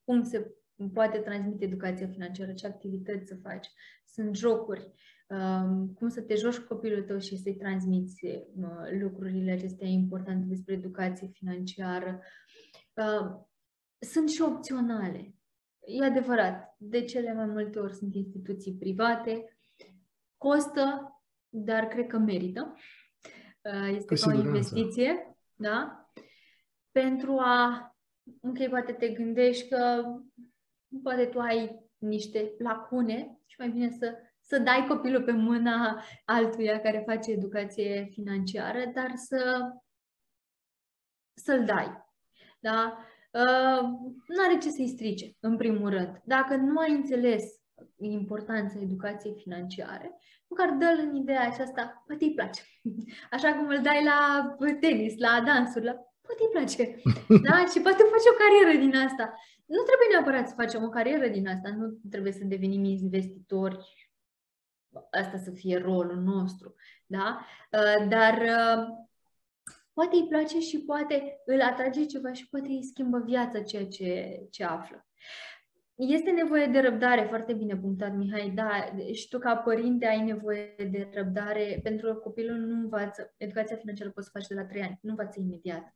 cum 0.05 0.23
se 0.23 0.55
poate 0.93 1.19
transmite 1.19 1.65
educația 1.65 2.09
financiară, 2.09 2.53
ce 2.53 2.67
activități 2.67 3.27
să 3.27 3.37
faci. 3.43 3.67
Sunt 4.07 4.37
jocuri. 4.37 4.93
um, 5.29 5.93
cum 5.93 6.09
să 6.09 6.21
te 6.21 6.35
joci 6.35 6.59
cu 6.59 6.75
copilul 6.75 7.03
tău 7.03 7.19
și 7.19 7.37
să-i 7.37 7.57
transmiți 7.57 8.27
uh, 8.27 9.01
lucrurile 9.01 9.53
acestea 9.53 9.89
importante 9.89 10.47
despre 10.47 10.75
educație 10.75 11.27
financiară. 11.33 12.21
Uh, 12.95 13.45
sunt 13.99 14.29
și 14.29 14.43
opționale. 14.43 15.35
E 15.85 16.05
adevărat, 16.05 16.75
de 16.79 17.05
cele 17.05 17.33
mai 17.33 17.47
multe 17.47 17.79
ori 17.79 17.95
sunt 17.95 18.15
instituții 18.15 18.75
private, 18.75 19.59
costă, 20.37 21.15
dar 21.49 21.87
cred 21.87 22.07
că 22.07 22.19
merită. 22.19 22.75
Uh, 23.63 23.95
este 23.95 24.15
ca 24.15 24.31
o 24.31 24.39
investiție, 24.39 25.37
da? 25.55 26.11
Pentru 26.91 27.39
a, 27.39 27.91
ok, 28.43 28.69
poate 28.69 28.93
te 28.93 29.09
gândești 29.09 29.69
că 29.69 30.05
poate 31.03 31.27
tu 31.27 31.39
ai 31.39 31.89
niște 31.99 32.55
lacune 32.59 33.41
și 33.47 33.57
mai 33.59 33.69
bine 33.69 33.91
să, 33.91 34.17
să 34.41 34.59
dai 34.59 34.87
copilul 34.89 35.23
pe 35.23 35.33
mâna 35.33 36.03
altuia 36.25 36.81
care 36.81 37.03
face 37.07 37.31
educație 37.31 38.09
financiară, 38.11 38.85
dar 38.95 39.13
să 39.15 39.71
să-l 41.41 41.65
dai. 41.65 42.09
Da? 42.61 42.99
Uh, 43.31 43.83
nu 44.27 44.43
are 44.47 44.59
ce 44.59 44.71
să-i 44.71 44.89
strice, 44.89 45.37
în 45.41 45.57
primul 45.57 45.91
rând. 45.91 46.21
Dacă 46.25 46.57
nu 46.57 46.79
ai 46.79 46.91
înțeles 46.91 47.45
importanța 47.99 48.79
educației 48.81 49.35
financiare, 49.43 50.19
măcar 50.49 50.71
dă-l 50.71 50.99
în 51.09 51.15
ideea 51.15 51.47
aceasta, 51.47 52.03
poate 52.07 52.25
îi 52.25 52.35
place. 52.35 52.63
Așa 53.37 53.55
cum 53.55 53.69
îl 53.69 53.81
dai 53.83 54.05
la 54.05 54.57
tenis, 54.81 55.19
la 55.19 55.43
dansuri, 55.45 55.85
la 55.85 55.93
poate 56.21 56.43
îi 56.43 56.51
place. 56.53 56.83
Da? 57.47 57.57
Și 57.73 57.81
poate 57.81 58.03
faci 58.15 58.31
o 58.33 58.39
carieră 58.43 58.85
din 58.85 58.97
asta. 58.97 59.35
Nu 59.67 59.83
trebuie 59.89 60.09
neapărat 60.11 60.49
să 60.49 60.55
facem 60.55 60.83
o 60.85 60.89
carieră 60.89 61.29
din 61.29 61.49
asta, 61.49 61.69
nu 61.77 62.01
trebuie 62.11 62.33
să 62.33 62.45
devenim 62.45 62.85
investitori, 62.85 63.79
asta 65.11 65.39
să 65.39 65.51
fie 65.51 65.79
rolul 65.79 66.17
nostru, 66.17 66.75
da? 67.07 67.47
Uh, 67.73 68.09
dar 68.09 68.35
uh, 68.39 69.09
poate 70.01 70.17
îi 70.17 70.29
place 70.29 70.61
și 70.61 70.79
poate 70.79 71.41
îl 71.45 71.61
atrage 71.61 72.05
ceva 72.05 72.33
și 72.33 72.49
poate 72.49 72.69
îi 72.69 72.85
schimbă 72.85 73.19
viața 73.19 73.63
ceea 73.63 73.87
ce, 73.87 74.41
ce 74.51 74.65
află. 74.65 75.07
Este 75.95 76.31
nevoie 76.31 76.67
de 76.67 76.81
răbdare, 76.81 77.23
foarte 77.29 77.53
bine 77.53 77.77
punctat, 77.77 78.17
Mihai, 78.17 78.51
da, 78.51 78.71
și 79.13 79.29
tu 79.29 79.39
ca 79.39 79.57
părinte 79.57 80.07
ai 80.07 80.25
nevoie 80.25 80.75
de 80.91 81.11
răbdare 81.15 81.81
pentru 81.83 82.07
că 82.07 82.15
copilul 82.15 82.57
nu 82.57 82.75
învață, 82.75 83.35
educația 83.37 83.77
financiară 83.77 84.11
poți 84.11 84.27
să 84.27 84.33
faci 84.33 84.47
de 84.47 84.55
la 84.55 84.65
3 84.65 84.83
ani, 84.83 84.99
nu 85.03 85.11
învață 85.11 85.41
imediat. 85.41 85.95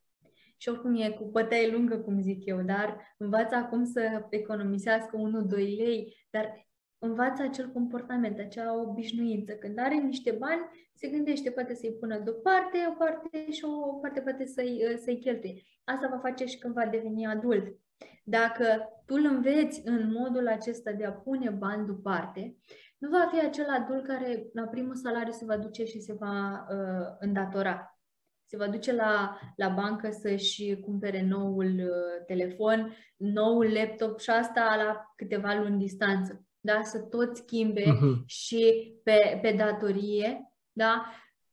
Și 0.56 0.68
oricum 0.68 0.94
e 0.94 1.10
cu 1.10 1.24
bătaie 1.24 1.70
lungă, 1.70 1.98
cum 1.98 2.20
zic 2.20 2.44
eu, 2.44 2.62
dar 2.62 3.14
învață 3.18 3.54
acum 3.54 3.84
să 3.84 4.26
economisească 4.30 5.16
1-2 5.16 5.56
lei, 5.56 6.16
dar 6.30 6.68
învață 7.04 7.42
acel 7.42 7.68
comportament, 7.68 8.38
acea 8.38 8.80
obișnuință. 8.80 9.52
Când 9.52 9.78
are 9.78 9.94
niște 9.94 10.30
bani, 10.30 10.60
se 10.94 11.08
gândește 11.08 11.50
poate 11.50 11.74
să-i 11.74 11.96
pună 12.00 12.18
deoparte 12.18 12.78
o 12.88 12.94
parte 12.94 13.50
și 13.50 13.64
o 13.64 13.92
parte 13.92 14.20
poate 14.20 14.44
să-i, 14.44 14.96
să-i 14.96 15.18
cheltuie. 15.18 15.62
Asta 15.84 16.08
va 16.08 16.18
face 16.18 16.44
și 16.44 16.58
când 16.58 16.74
va 16.74 16.86
deveni 16.86 17.26
adult. 17.26 17.76
Dacă 18.24 18.64
tu 19.06 19.14
îl 19.14 19.24
înveți 19.24 19.82
în 19.84 20.12
modul 20.12 20.48
acesta 20.48 20.92
de 20.92 21.04
a 21.04 21.12
pune 21.12 21.50
bani 21.50 21.86
deoparte, 21.86 22.56
nu 22.98 23.08
va 23.10 23.28
fi 23.32 23.46
acel 23.46 23.66
adult 23.68 24.06
care 24.06 24.46
la 24.52 24.62
primul 24.62 24.94
salariu 24.94 25.32
se 25.32 25.44
va 25.44 25.56
duce 25.56 25.84
și 25.84 26.00
se 26.00 26.12
va 26.12 26.66
uh, 26.70 27.16
îndatora. 27.18 27.98
Se 28.46 28.56
va 28.56 28.68
duce 28.68 28.92
la, 28.92 29.38
la 29.56 29.68
bancă 29.68 30.10
să-și 30.10 30.80
cumpere 30.80 31.22
noul 31.22 31.74
uh, 31.78 32.24
telefon, 32.26 32.96
noul 33.16 33.72
laptop 33.72 34.20
și 34.20 34.30
asta 34.30 34.74
la 34.76 35.12
câteva 35.16 35.54
luni 35.54 35.78
distanță. 35.78 36.44
Da? 36.64 36.82
Să 36.82 36.98
tot 36.98 37.36
schimbe 37.36 37.82
uh-huh. 37.82 38.24
și 38.26 38.92
pe, 39.02 39.38
pe 39.42 39.54
datorie, 39.58 40.50
da? 40.72 41.06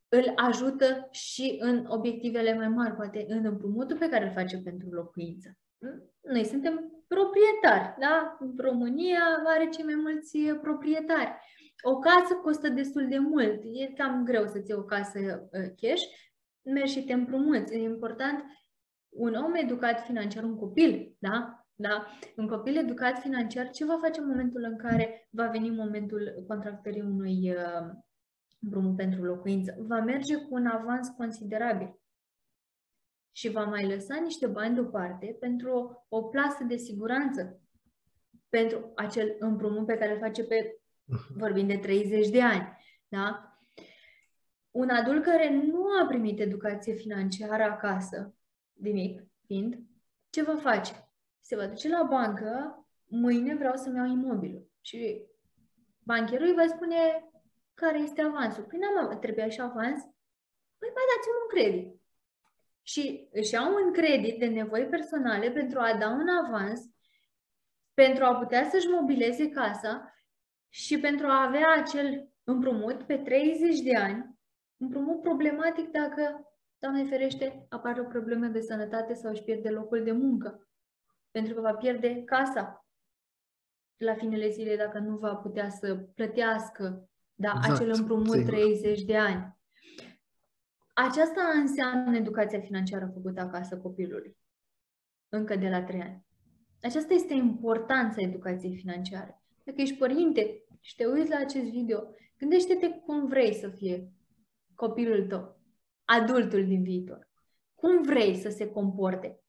îl 0.10 0.32
ajută 0.36 1.08
și 1.12 1.58
în 1.60 1.86
obiectivele 1.88 2.56
mai 2.56 2.67
mari, 2.67 2.95
poate 2.95 3.26
în 3.28 3.45
împrumutul 3.45 3.97
pe 3.97 4.10
care 4.10 4.26
îl 4.26 4.32
face 4.32 4.58
pentru 4.58 4.89
locuință. 4.89 5.58
Noi 6.21 6.45
suntem 6.45 7.04
proprietari, 7.08 7.95
da? 8.00 8.38
România 8.58 9.19
are 9.45 9.69
cei 9.69 9.84
mai 9.84 9.95
mulți 9.95 10.38
proprietari. 10.62 11.34
O 11.82 12.00
casă 12.00 12.34
costă 12.34 12.69
destul 12.69 13.08
de 13.08 13.17
mult. 13.17 13.62
E 13.63 13.93
cam 13.97 14.24
greu 14.24 14.47
să-ți 14.47 14.69
iei 14.69 14.80
o 14.80 14.84
casă 14.84 15.19
uh, 15.19 15.69
cash. 15.82 16.04
Mergi 16.62 16.91
și 16.93 17.04
te 17.04 17.13
împrumuți. 17.13 17.74
E 17.74 17.82
important 17.82 18.43
un 19.10 19.34
om 19.34 19.56
educat 19.56 20.06
financiar, 20.06 20.43
un 20.43 20.56
copil, 20.56 21.15
da? 21.19 21.61
Da? 21.82 22.08
Un 22.36 22.48
copil 22.48 22.78
educat 22.78 23.20
financiar, 23.20 23.70
ce 23.70 23.86
va 23.86 23.98
face 24.02 24.20
în 24.20 24.28
momentul 24.28 24.63
în 24.63 24.78
care 24.78 25.28
va 25.30 25.48
veni 25.48 25.70
momentul 25.70 26.44
contractării 26.48 27.02
unui 27.02 27.50
uh, 27.50 27.94
împrumut 28.60 28.96
pentru 28.96 29.24
locuință? 29.24 29.76
Va 29.80 30.00
merge 30.00 30.36
cu 30.36 30.54
un 30.54 30.65
avans 30.65 31.10
considerabil 31.10 32.00
și 33.32 33.50
va 33.50 33.63
mai 33.63 33.88
lăsa 33.88 34.15
niște 34.24 34.48
bani 34.48 34.76
deoparte 34.76 35.38
pentru 35.39 35.72
o, 35.72 36.17
o 36.17 36.22
plasă 36.24 36.63
de 36.63 36.76
siguranță 36.76 37.62
pentru 38.50 38.91
acel 38.96 39.36
împrumut 39.39 39.86
pe 39.86 39.98
care 39.98 40.13
îl 40.13 40.20
face 40.20 40.44
pe, 40.44 40.80
mhm. 41.06 41.38
vorbim 41.38 41.67
de 41.67 41.78
30 41.78 42.30
de 42.30 42.41
ani. 42.41 42.78
Da? 43.08 43.56
Un 44.72 44.89
adult 44.89 45.24
care 45.24 45.50
nu 45.50 45.86
a 46.02 46.06
primit 46.08 46.39
educație 46.39 46.94
financiară 46.94 47.63
acasă, 47.63 48.36
de 48.74 48.91
mic 48.91 49.24
fiind, 49.46 49.80
ce 50.30 50.44
va 50.44 50.56
face? 50.56 51.11
Se 51.42 51.56
va 51.56 51.68
duce 51.68 51.90
la 51.90 52.04
bancă, 52.04 52.76
mâine 53.06 53.56
vreau 53.56 53.76
să-mi 53.76 53.96
iau 53.96 54.06
imobilul. 54.06 54.70
Și 54.82 55.26
bancherul 56.04 56.48
îi 56.48 56.54
va 56.54 56.68
spune 56.68 57.30
care 57.74 58.00
este 58.00 58.22
avansul. 58.22 58.64
Păi 58.64 58.80
n-am, 58.80 59.20
trebuie 59.20 59.50
și 59.50 59.62
avans? 59.62 60.02
Păi 60.78 60.90
mai 60.94 61.04
dați-mi 61.16 61.42
un 61.42 61.48
credit 61.50 62.02
și 62.82 63.28
își 63.32 63.54
iau 63.54 63.74
un 63.86 63.94
credit 63.94 64.40
de 64.40 64.46
nevoi 64.46 64.86
personale 64.86 65.52
pentru 65.52 65.80
a 65.80 65.98
da 65.98 66.10
un 66.10 66.28
avans, 66.28 66.82
pentru 67.94 68.24
a 68.24 68.36
putea 68.36 68.70
să-și 68.70 68.88
mobileze 68.88 69.50
casa 69.50 70.14
și 70.70 71.00
pentru 71.00 71.28
a 71.28 71.46
avea 71.48 71.74
acel 71.78 72.30
împrumut 72.44 73.04
pe 73.04 73.18
30 73.18 73.80
de 73.80 73.96
ani, 73.96 74.40
împrumut 74.78 75.22
problematic 75.22 75.90
dacă, 75.90 76.46
Doamne 76.80 77.04
ferește, 77.04 77.66
apare 77.70 78.02
o 78.02 78.04
problemă 78.04 78.46
de 78.46 78.62
sănătate 78.62 79.14
sau 79.14 79.32
își 79.32 79.44
pierde 79.44 79.70
locul 79.70 80.04
de 80.04 80.12
muncă. 80.12 80.70
Pentru 81.32 81.54
că 81.54 81.62
va 81.62 81.74
pierde 81.74 82.24
casa 82.24 82.86
la 83.98 84.13
finele 84.13 84.50
zilei 84.50 84.78
dacă 84.78 85.00
nu 85.00 85.17
va 85.17 85.36
putea 85.36 85.70
să 85.70 85.96
plătească 85.96 87.10
da, 87.34 87.54
exact. 87.56 87.80
acel 87.80 87.94
împrumut 87.96 88.46
30 88.46 89.02
de 89.02 89.17
ani. 89.17 89.58
Aceasta 90.94 91.41
înseamnă 91.56 92.17
educația 92.17 92.60
financiară 92.60 93.12
făcută 93.13 93.41
acasă 93.41 93.78
copilului, 93.78 94.38
încă 95.30 95.56
de 95.56 95.70
la 95.70 95.84
3 95.84 96.02
ani. 96.02 96.26
Aceasta 96.82 97.13
este 97.13 97.34
importanța 97.34 98.22
educației 98.22 98.76
financiare. 98.76 99.41
Dacă 99.63 99.82
ești 99.82 99.98
părinte 99.98 100.63
și 100.80 100.96
te 100.96 101.06
uiți 101.06 101.30
la 101.30 101.38
acest 101.38 101.65
video, 101.65 102.04
gândește-te 102.38 102.89
cum 102.89 103.28
vrei 103.28 103.54
să 103.54 103.70
fie 103.70 104.12
copilul 104.76 105.28
tău, 105.28 105.60
adultul 106.06 106.65
din 106.65 106.84
viitor. 106.84 107.30
Cum 107.76 108.02
vrei 108.02 108.36
să 108.36 108.50
se 108.50 108.70
comporte. 108.70 109.39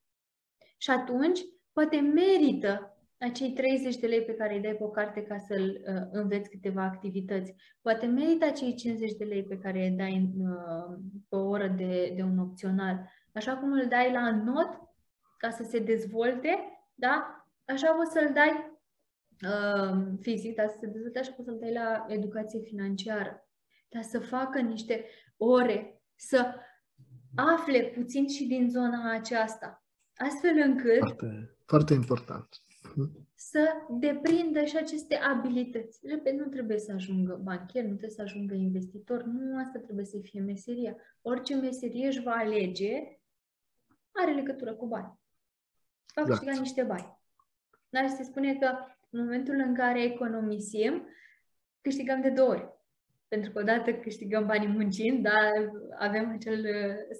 Și 0.76 0.90
atunci, 0.90 1.40
poate 1.72 2.00
merită 2.00 2.96
acei 3.18 3.52
30 3.52 3.96
de 3.96 4.06
lei 4.06 4.22
pe 4.22 4.34
care 4.34 4.54
îi 4.54 4.60
dai 4.60 4.74
pe 4.74 4.84
o 4.84 4.88
carte 4.88 5.22
ca 5.22 5.38
să-l 5.38 5.82
uh, 5.86 6.08
înveți 6.10 6.50
câteva 6.50 6.82
activități. 6.82 7.54
Poate 7.80 8.06
merită 8.06 8.44
acei 8.44 8.74
50 8.74 9.12
de 9.12 9.24
lei 9.24 9.44
pe 9.44 9.58
care 9.58 9.84
îi 9.84 9.90
dai 9.90 10.32
uh, 10.38 10.98
pe 11.28 11.36
o 11.36 11.48
oră 11.48 11.68
de, 11.68 12.12
de 12.16 12.22
un 12.22 12.38
opțional. 12.38 13.10
Așa 13.34 13.56
cum 13.56 13.72
îl 13.72 13.86
dai 13.88 14.12
la 14.12 14.30
not 14.30 14.80
ca 15.36 15.50
să 15.50 15.62
se 15.62 15.78
dezvolte, 15.78 16.58
da? 16.94 17.46
Așa 17.64 18.00
o 18.00 18.04
să-l 18.04 18.32
dai 18.32 18.80
uh, 19.50 20.18
fizic, 20.20 20.54
dar 20.54 20.68
să 20.68 20.76
se 20.80 20.86
dezvolte, 20.86 21.18
așa 21.18 21.32
poți 21.32 21.48
să-l 21.48 21.58
dai 21.58 21.72
la 21.72 22.04
educație 22.08 22.60
financiară. 22.60 23.48
Dar 23.88 24.02
să 24.02 24.18
facă 24.18 24.60
niște 24.60 25.04
ore, 25.36 26.02
să 26.14 26.54
afle 27.34 27.82
puțin 27.82 28.28
și 28.28 28.46
din 28.46 28.70
zona 28.70 29.12
aceasta. 29.12 29.81
Astfel 30.28 30.58
încât... 30.64 30.98
Foarte, 30.98 31.56
foarte 31.66 31.94
important 31.94 32.62
să 33.50 33.70
deprindă 33.88 34.64
și 34.64 34.76
aceste 34.76 35.14
abilități. 35.14 35.98
Repet, 36.02 36.38
nu 36.38 36.46
trebuie 36.46 36.78
să 36.78 36.92
ajungă 36.92 37.40
bancher, 37.42 37.82
nu 37.82 37.88
trebuie 37.88 38.10
să 38.10 38.22
ajungă 38.22 38.54
investitor, 38.54 39.22
nu 39.22 39.58
asta 39.58 39.78
trebuie 39.78 40.04
să 40.04 40.18
fie 40.22 40.40
meseria. 40.40 40.96
Orice 41.22 41.54
meserie 41.54 42.06
își 42.06 42.22
va 42.22 42.32
alege 42.32 43.18
are 44.12 44.34
legătură 44.34 44.74
cu 44.74 44.86
bani. 44.86 45.20
Va 46.14 46.22
câștiga 46.22 46.50
exact. 46.50 46.66
niște 46.66 46.82
bani. 46.82 47.18
Dar 47.88 48.08
se 48.08 48.22
spune 48.22 48.54
că 48.54 48.66
în 49.10 49.20
momentul 49.20 49.54
în 49.54 49.74
care 49.74 50.02
economisim, 50.02 51.06
câștigăm 51.80 52.20
de 52.20 52.30
două 52.30 52.48
ori. 52.48 52.68
Pentru 53.28 53.52
că 53.52 53.58
odată 53.58 53.94
câștigăm 53.94 54.46
banii 54.46 54.68
muncind, 54.68 55.22
dar 55.22 55.72
avem 55.98 56.30
acel 56.30 56.66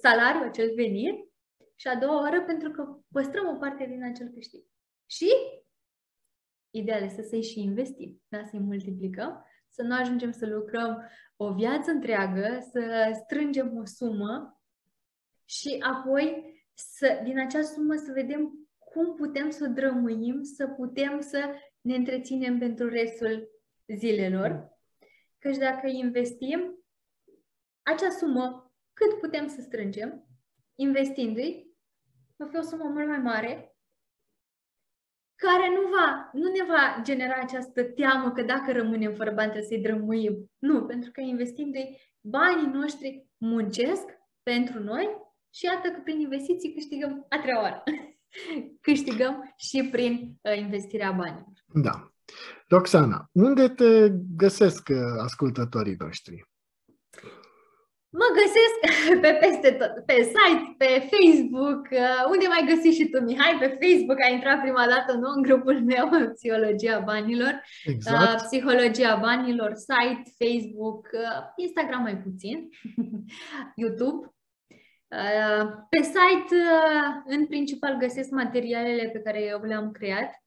salariu, 0.01 0.41
acel 0.41 0.73
venit, 0.75 1.32
și 1.75 1.87
a 1.87 1.95
doua 1.95 2.27
oră 2.27 2.41
pentru 2.41 2.71
că 2.71 2.97
păstrăm 3.11 3.47
o 3.47 3.57
parte 3.57 3.85
din 3.85 4.03
acel 4.03 4.27
câștig. 4.27 4.63
Și 5.05 5.29
ideal 6.69 7.03
este 7.03 7.21
să-i 7.21 7.43
și 7.43 7.59
investim, 7.59 8.21
da? 8.27 8.43
să-i 8.45 8.59
multiplicăm, 8.59 9.45
să 9.69 9.81
nu 9.81 9.95
ajungem 9.95 10.31
să 10.31 10.47
lucrăm 10.47 11.09
o 11.35 11.53
viață 11.53 11.91
întreagă, 11.91 12.67
să 12.71 13.11
strângem 13.23 13.77
o 13.77 13.85
sumă 13.85 14.61
și 15.45 15.77
apoi 15.79 16.51
să, 16.73 17.21
din 17.23 17.39
acea 17.39 17.61
sumă 17.61 17.95
să 17.95 18.11
vedem 18.11 18.67
cum 18.77 19.15
putem 19.15 19.49
să 19.49 19.65
o 19.69 19.73
drămâim, 19.73 20.43
să 20.43 20.67
putem 20.67 21.21
să 21.21 21.55
ne 21.81 21.95
întreținem 21.95 22.59
pentru 22.59 22.89
restul 22.89 23.49
zilelor. 23.87 24.77
Căci 25.39 25.57
dacă 25.57 25.87
investim, 25.87 26.85
acea 27.81 28.09
sumă, 28.09 28.73
cât 28.93 29.19
putem 29.19 29.47
să 29.47 29.61
strângem, 29.61 30.27
investindu-i, 30.75 31.75
va 32.35 32.45
fi 32.45 32.57
o 32.57 32.61
sumă 32.61 32.83
mult 32.83 33.07
mai 33.07 33.17
mare, 33.17 33.75
care 35.35 35.69
nu, 35.69 35.89
va, 35.89 36.29
nu 36.33 36.51
ne 36.51 36.63
va 36.67 37.01
genera 37.01 37.41
această 37.41 37.83
teamă 37.83 38.31
că 38.31 38.41
dacă 38.41 38.71
rămânem 38.71 39.13
fără 39.13 39.31
bani 39.31 39.51
trebuie 39.51 39.69
să-i 39.69 39.81
drămuim. 39.81 40.51
Nu, 40.59 40.85
pentru 40.85 41.11
că 41.11 41.21
investindu-i, 41.21 41.97
banii 42.21 42.71
noștri 42.73 43.27
muncesc 43.37 44.05
pentru 44.43 44.79
noi 44.79 45.09
și 45.53 45.65
iată 45.65 45.89
că 45.89 45.99
prin 46.03 46.19
investiții 46.19 46.73
câștigăm 46.73 47.25
a 47.29 47.39
treia 47.39 47.61
oară. 47.61 47.83
câștigăm 48.87 49.53
și 49.57 49.89
prin 49.91 50.39
uh, 50.41 50.57
investirea 50.57 51.11
banilor. 51.11 51.53
Da. 51.73 52.13
Roxana, 52.67 53.29
unde 53.31 53.69
te 53.69 54.09
găsesc 54.35 54.87
uh, 54.89 54.97
ascultătorii 55.23 55.95
noștri? 55.99 56.47
Mă 58.19 58.27
găsesc 58.39 58.75
pe 59.23 59.31
peste 59.41 59.71
tot, 59.71 60.05
pe 60.05 60.13
site, 60.13 60.75
pe 60.77 61.07
Facebook, 61.11 61.87
uh, 61.91 62.23
unde 62.31 62.47
mai 62.47 62.63
găsiți 62.67 62.97
și 62.97 63.09
tu, 63.09 63.21
Mihai, 63.21 63.57
pe 63.59 63.77
Facebook, 63.81 64.21
ai 64.21 64.33
intrat 64.33 64.61
prima 64.61 64.85
dată, 64.87 65.13
nu, 65.13 65.29
în 65.35 65.41
grupul 65.41 65.79
meu, 65.91 66.09
Psihologia 66.33 66.99
Banilor, 66.99 67.61
exact. 67.83 68.33
uh, 68.33 68.41
Psihologia 68.45 69.15
Banilor, 69.15 69.71
site, 69.73 70.23
Facebook, 70.39 71.09
uh, 71.13 71.43
Instagram 71.55 72.01
mai 72.01 72.17
puțin, 72.17 72.69
YouTube. 73.81 74.27
Uh, 75.07 75.65
pe 75.89 76.01
site, 76.01 76.55
uh, 76.55 77.21
în 77.25 77.45
principal, 77.47 77.97
găsesc 77.97 78.29
materialele 78.29 79.09
pe 79.09 79.19
care 79.19 79.43
eu 79.43 79.61
le-am 79.61 79.91
creat, 79.91 80.43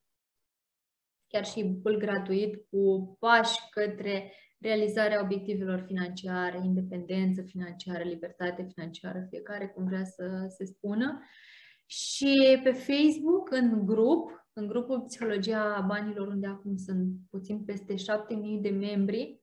chiar 1.28 1.44
și 1.44 1.64
bul 1.64 1.96
gratuit 1.96 2.66
cu 2.70 3.16
pași 3.20 3.60
către 3.70 4.32
realizarea 4.58 5.22
obiectivelor 5.22 5.84
financiare, 5.86 6.60
independență 6.64 7.42
financiară, 7.42 8.02
libertate 8.04 8.66
financiară, 8.74 9.26
fiecare 9.28 9.66
cum 9.66 9.84
vrea 9.84 10.04
să 10.04 10.46
se 10.48 10.64
spună. 10.64 11.22
Și 11.86 12.60
pe 12.62 12.72
Facebook, 12.72 13.50
în 13.50 13.86
grup, 13.86 14.46
în 14.52 14.66
grupul 14.66 15.00
Psihologia 15.00 15.84
Banilor, 15.88 16.28
unde 16.28 16.46
acum 16.46 16.76
sunt 16.76 17.14
puțin 17.30 17.64
peste 17.64 17.96
7000 17.96 18.58
de 18.58 18.70
membri, 18.70 19.40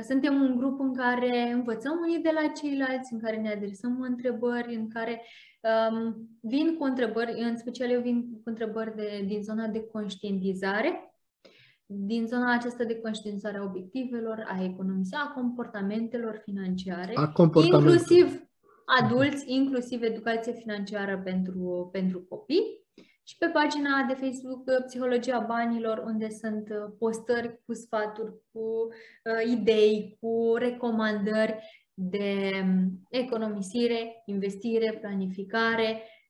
suntem 0.00 0.40
un 0.40 0.56
grup 0.56 0.80
în 0.80 0.94
care 0.94 1.50
învățăm 1.50 1.98
unii 2.02 2.22
de 2.22 2.30
la 2.34 2.48
ceilalți, 2.48 3.12
în 3.12 3.20
care 3.20 3.36
ne 3.36 3.52
adresăm 3.52 4.00
întrebări, 4.00 4.74
în 4.74 4.88
care 4.88 5.22
um, 5.90 6.28
vin 6.40 6.76
cu 6.76 6.84
întrebări, 6.84 7.40
în 7.40 7.56
special 7.56 7.90
eu 7.90 8.00
vin 8.00 8.30
cu 8.30 8.40
întrebări 8.44 8.96
de, 8.96 9.22
din 9.26 9.42
zona 9.42 9.66
de 9.66 9.82
conștientizare, 9.82 11.11
din 11.94 12.26
zona 12.26 12.52
aceasta 12.52 12.84
de 12.84 13.00
conștiințare 13.00 13.58
a 13.58 13.62
obiectivelor, 13.62 14.44
a 14.48 14.64
economisiei, 14.64 15.20
a 15.24 15.32
comportamentelor 15.32 16.40
financiare, 16.44 17.12
a 17.14 17.28
comportamentelor. 17.28 17.94
inclusiv 17.94 18.48
adulți, 19.00 19.44
inclusiv 19.46 20.02
educație 20.02 20.52
financiară 20.52 21.20
pentru, 21.24 21.88
pentru 21.92 22.20
copii. 22.20 22.80
Și 23.24 23.38
pe 23.38 23.46
pagina 23.46 24.04
de 24.08 24.14
Facebook 24.14 24.62
uh, 24.66 24.84
Psihologia 24.86 25.38
Banilor, 25.38 26.02
unde 26.06 26.28
sunt 26.28 26.68
uh, 26.68 26.92
postări 26.98 27.60
cu 27.66 27.74
sfaturi, 27.74 28.32
cu 28.52 28.60
uh, 28.60 29.52
idei, 29.52 30.16
cu 30.20 30.54
recomandări 30.56 31.58
de 31.94 32.50
um, 32.62 33.06
economisire, 33.10 34.22
investire, 34.26 34.98
planificare, 35.00 36.02
Um, 36.02 36.21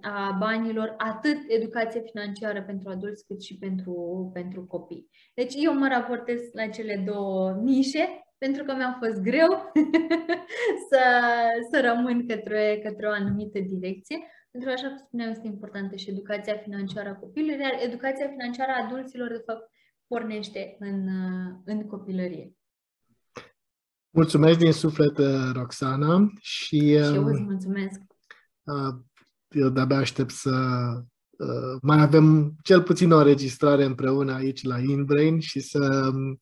a 0.00 0.36
banilor, 0.38 0.94
atât 0.96 1.36
educație 1.48 2.02
financiară 2.10 2.62
pentru 2.62 2.88
adulți 2.88 3.26
cât 3.26 3.42
și 3.42 3.58
pentru, 3.58 4.30
pentru 4.34 4.64
copii. 4.64 5.10
Deci 5.34 5.54
eu 5.56 5.78
mă 5.78 5.88
raportez 5.88 6.40
la 6.52 6.66
cele 6.66 7.02
două 7.06 7.50
nișe 7.62 8.22
pentru 8.38 8.64
că 8.64 8.74
mi-a 8.74 8.98
fost 9.00 9.20
greu 9.20 9.72
să, 10.90 11.02
să 11.70 11.80
rămân 11.80 12.26
către, 12.26 12.80
către 12.82 13.06
o 13.06 13.10
anumită 13.10 13.58
direcție. 13.58 14.18
Pentru 14.50 14.70
că, 14.70 14.74
așa 14.76 14.88
cum 14.88 14.96
spuneam, 14.96 15.30
este 15.30 15.46
importantă 15.46 15.96
și 15.96 16.10
educația 16.10 16.56
financiară 16.56 17.08
a 17.08 17.14
copilului, 17.14 17.60
iar 17.60 17.78
educația 17.82 18.28
financiară 18.28 18.72
a 18.72 18.84
adulților, 18.84 19.28
de 19.28 19.42
fapt, 19.46 19.70
pornește 20.06 20.76
în, 20.78 21.08
în 21.64 21.86
copilărie. 21.86 22.52
Mulțumesc 24.10 24.58
din 24.58 24.72
suflet, 24.72 25.18
Roxana. 25.52 26.32
Și, 26.40 26.78
și 26.78 26.94
eu 26.94 27.24
îți 27.24 27.40
um, 27.40 27.44
mulțumesc. 27.44 28.00
Uh, 29.54 29.60
eu 29.60 29.68
de-abia 29.68 29.96
aștept 29.96 30.30
să 30.30 30.50
uh, 31.38 31.78
mai 31.82 32.00
avem 32.00 32.54
cel 32.62 32.82
puțin 32.82 33.10
o 33.12 33.16
înregistrare 33.16 33.84
împreună 33.84 34.32
aici 34.34 34.62
la 34.62 34.78
InBrain 34.78 35.40
și 35.40 35.60
să 35.60 36.10
um, 36.14 36.40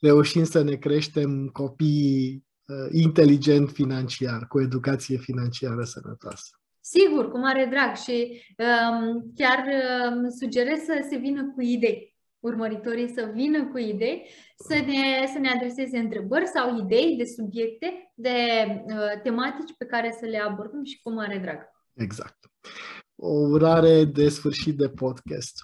reușim 0.00 0.44
să 0.44 0.62
ne 0.62 0.74
creștem 0.74 1.46
copiii 1.46 2.44
uh, 2.66 2.88
inteligent 2.90 3.70
financiar, 3.70 4.46
cu 4.46 4.60
educație 4.60 5.16
financiară 5.16 5.84
sănătoasă. 5.84 6.60
Sigur, 6.80 7.30
cu 7.30 7.38
mare 7.38 7.68
drag 7.70 7.96
și 7.96 8.42
um, 8.58 9.32
chiar 9.34 9.64
um, 10.12 10.30
sugerez 10.30 10.78
să 10.78 11.06
se 11.10 11.16
vină 11.16 11.52
cu 11.54 11.62
idei 11.62 12.16
urmăritorii 12.46 13.08
să 13.08 13.30
vină 13.34 13.66
cu 13.66 13.78
idei, 13.78 14.28
să 14.56 14.74
ne, 14.74 15.26
să 15.32 15.38
ne 15.38 15.48
adreseze 15.48 15.98
întrebări 15.98 16.46
sau 16.46 16.78
idei 16.78 17.16
de 17.16 17.24
subiecte, 17.24 18.12
de 18.14 18.36
uh, 18.86 19.20
tematici 19.22 19.76
pe 19.78 19.84
care 19.84 20.16
să 20.20 20.26
le 20.26 20.38
abordăm 20.38 20.84
și 20.84 21.00
cu 21.02 21.10
mare 21.12 21.38
drag. 21.38 21.75
Exact. 21.96 22.38
O 23.14 23.28
urare 23.28 24.04
de 24.04 24.28
sfârșit 24.28 24.76
de 24.76 24.88
podcast. 24.88 25.54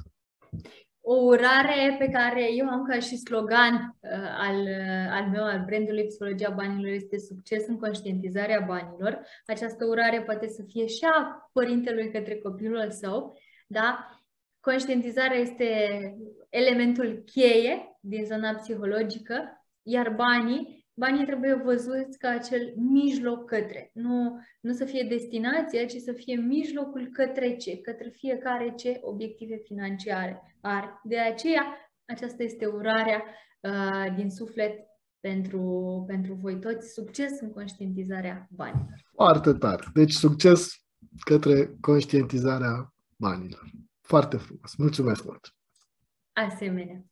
O 1.01 1.14
urare 1.14 1.97
pe 1.99 2.09
care 2.09 2.55
eu 2.55 2.68
am 2.68 2.85
ca 2.85 2.99
și 2.99 3.16
slogan 3.16 3.75
uh, 4.01 4.11
al, 4.38 4.57
uh, 4.61 5.11
al 5.11 5.29
meu, 5.31 5.45
al 5.45 5.64
brandului 5.66 6.07
Psihologia 6.07 6.51
Banilor, 6.51 6.92
este 6.92 7.18
succes 7.18 7.66
în 7.66 7.79
conștientizarea 7.79 8.61
banilor. 8.61 9.21
Această 9.47 9.85
urare 9.85 10.23
poate 10.23 10.49
să 10.49 10.62
fie 10.68 10.87
și 10.87 11.05
a 11.05 11.51
părintelui 11.53 12.11
către 12.11 12.37
copilul 12.37 12.90
său, 12.90 13.38
da? 13.66 14.16
Conștientizarea 14.61 15.38
este 15.38 15.66
elementul 16.49 17.23
cheie 17.25 17.99
din 18.01 18.25
zona 18.25 18.55
psihologică, 18.55 19.64
iar 19.83 20.11
banii 20.11 20.82
banii 20.94 21.26
trebuie 21.26 21.55
văzuți 21.55 22.18
ca 22.18 22.28
acel 22.28 22.72
mijloc 22.76 23.44
către. 23.44 23.90
Nu, 23.94 24.40
nu 24.61 24.72
să 24.72 24.85
fie 24.85 25.07
destinația, 25.09 25.87
ci 25.87 25.96
să 25.96 26.12
fie 26.12 26.37
mijlocul 26.37 27.09
către 27.12 27.57
ce? 27.57 27.81
Către 27.81 28.09
fiecare 28.09 28.72
ce 28.76 28.98
obiective 29.00 29.57
financiare 29.57 30.57
are. 30.61 31.00
De 31.02 31.18
aceea, 31.18 31.64
aceasta 32.05 32.42
este 32.42 32.66
urarea 32.66 33.24
uh, 33.61 34.14
din 34.16 34.31
suflet 34.31 34.87
pentru, 35.20 36.05
pentru 36.07 36.35
voi 36.35 36.59
toți. 36.59 36.92
Succes 36.92 37.40
în 37.40 37.52
conștientizarea 37.52 38.48
banilor. 38.50 39.02
Foarte 39.14 39.52
tare. 39.52 39.85
Deci 39.94 40.12
succes 40.12 40.68
către 41.24 41.70
conștientizarea 41.81 42.94
banilor. 43.16 43.70
Foarte 44.00 44.37
frumos. 44.37 44.76
Mulțumesc 44.76 45.24
mult! 45.24 45.55
Asemenea. 46.33 47.05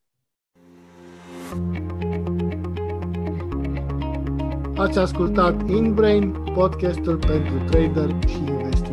Ați 4.81 4.99
ascultat 4.99 5.69
InBrain, 5.69 6.31
podcastul 6.55 7.17
pentru 7.17 7.55
trader 7.71 8.17
și 8.29 8.37
investitori. 8.37 8.90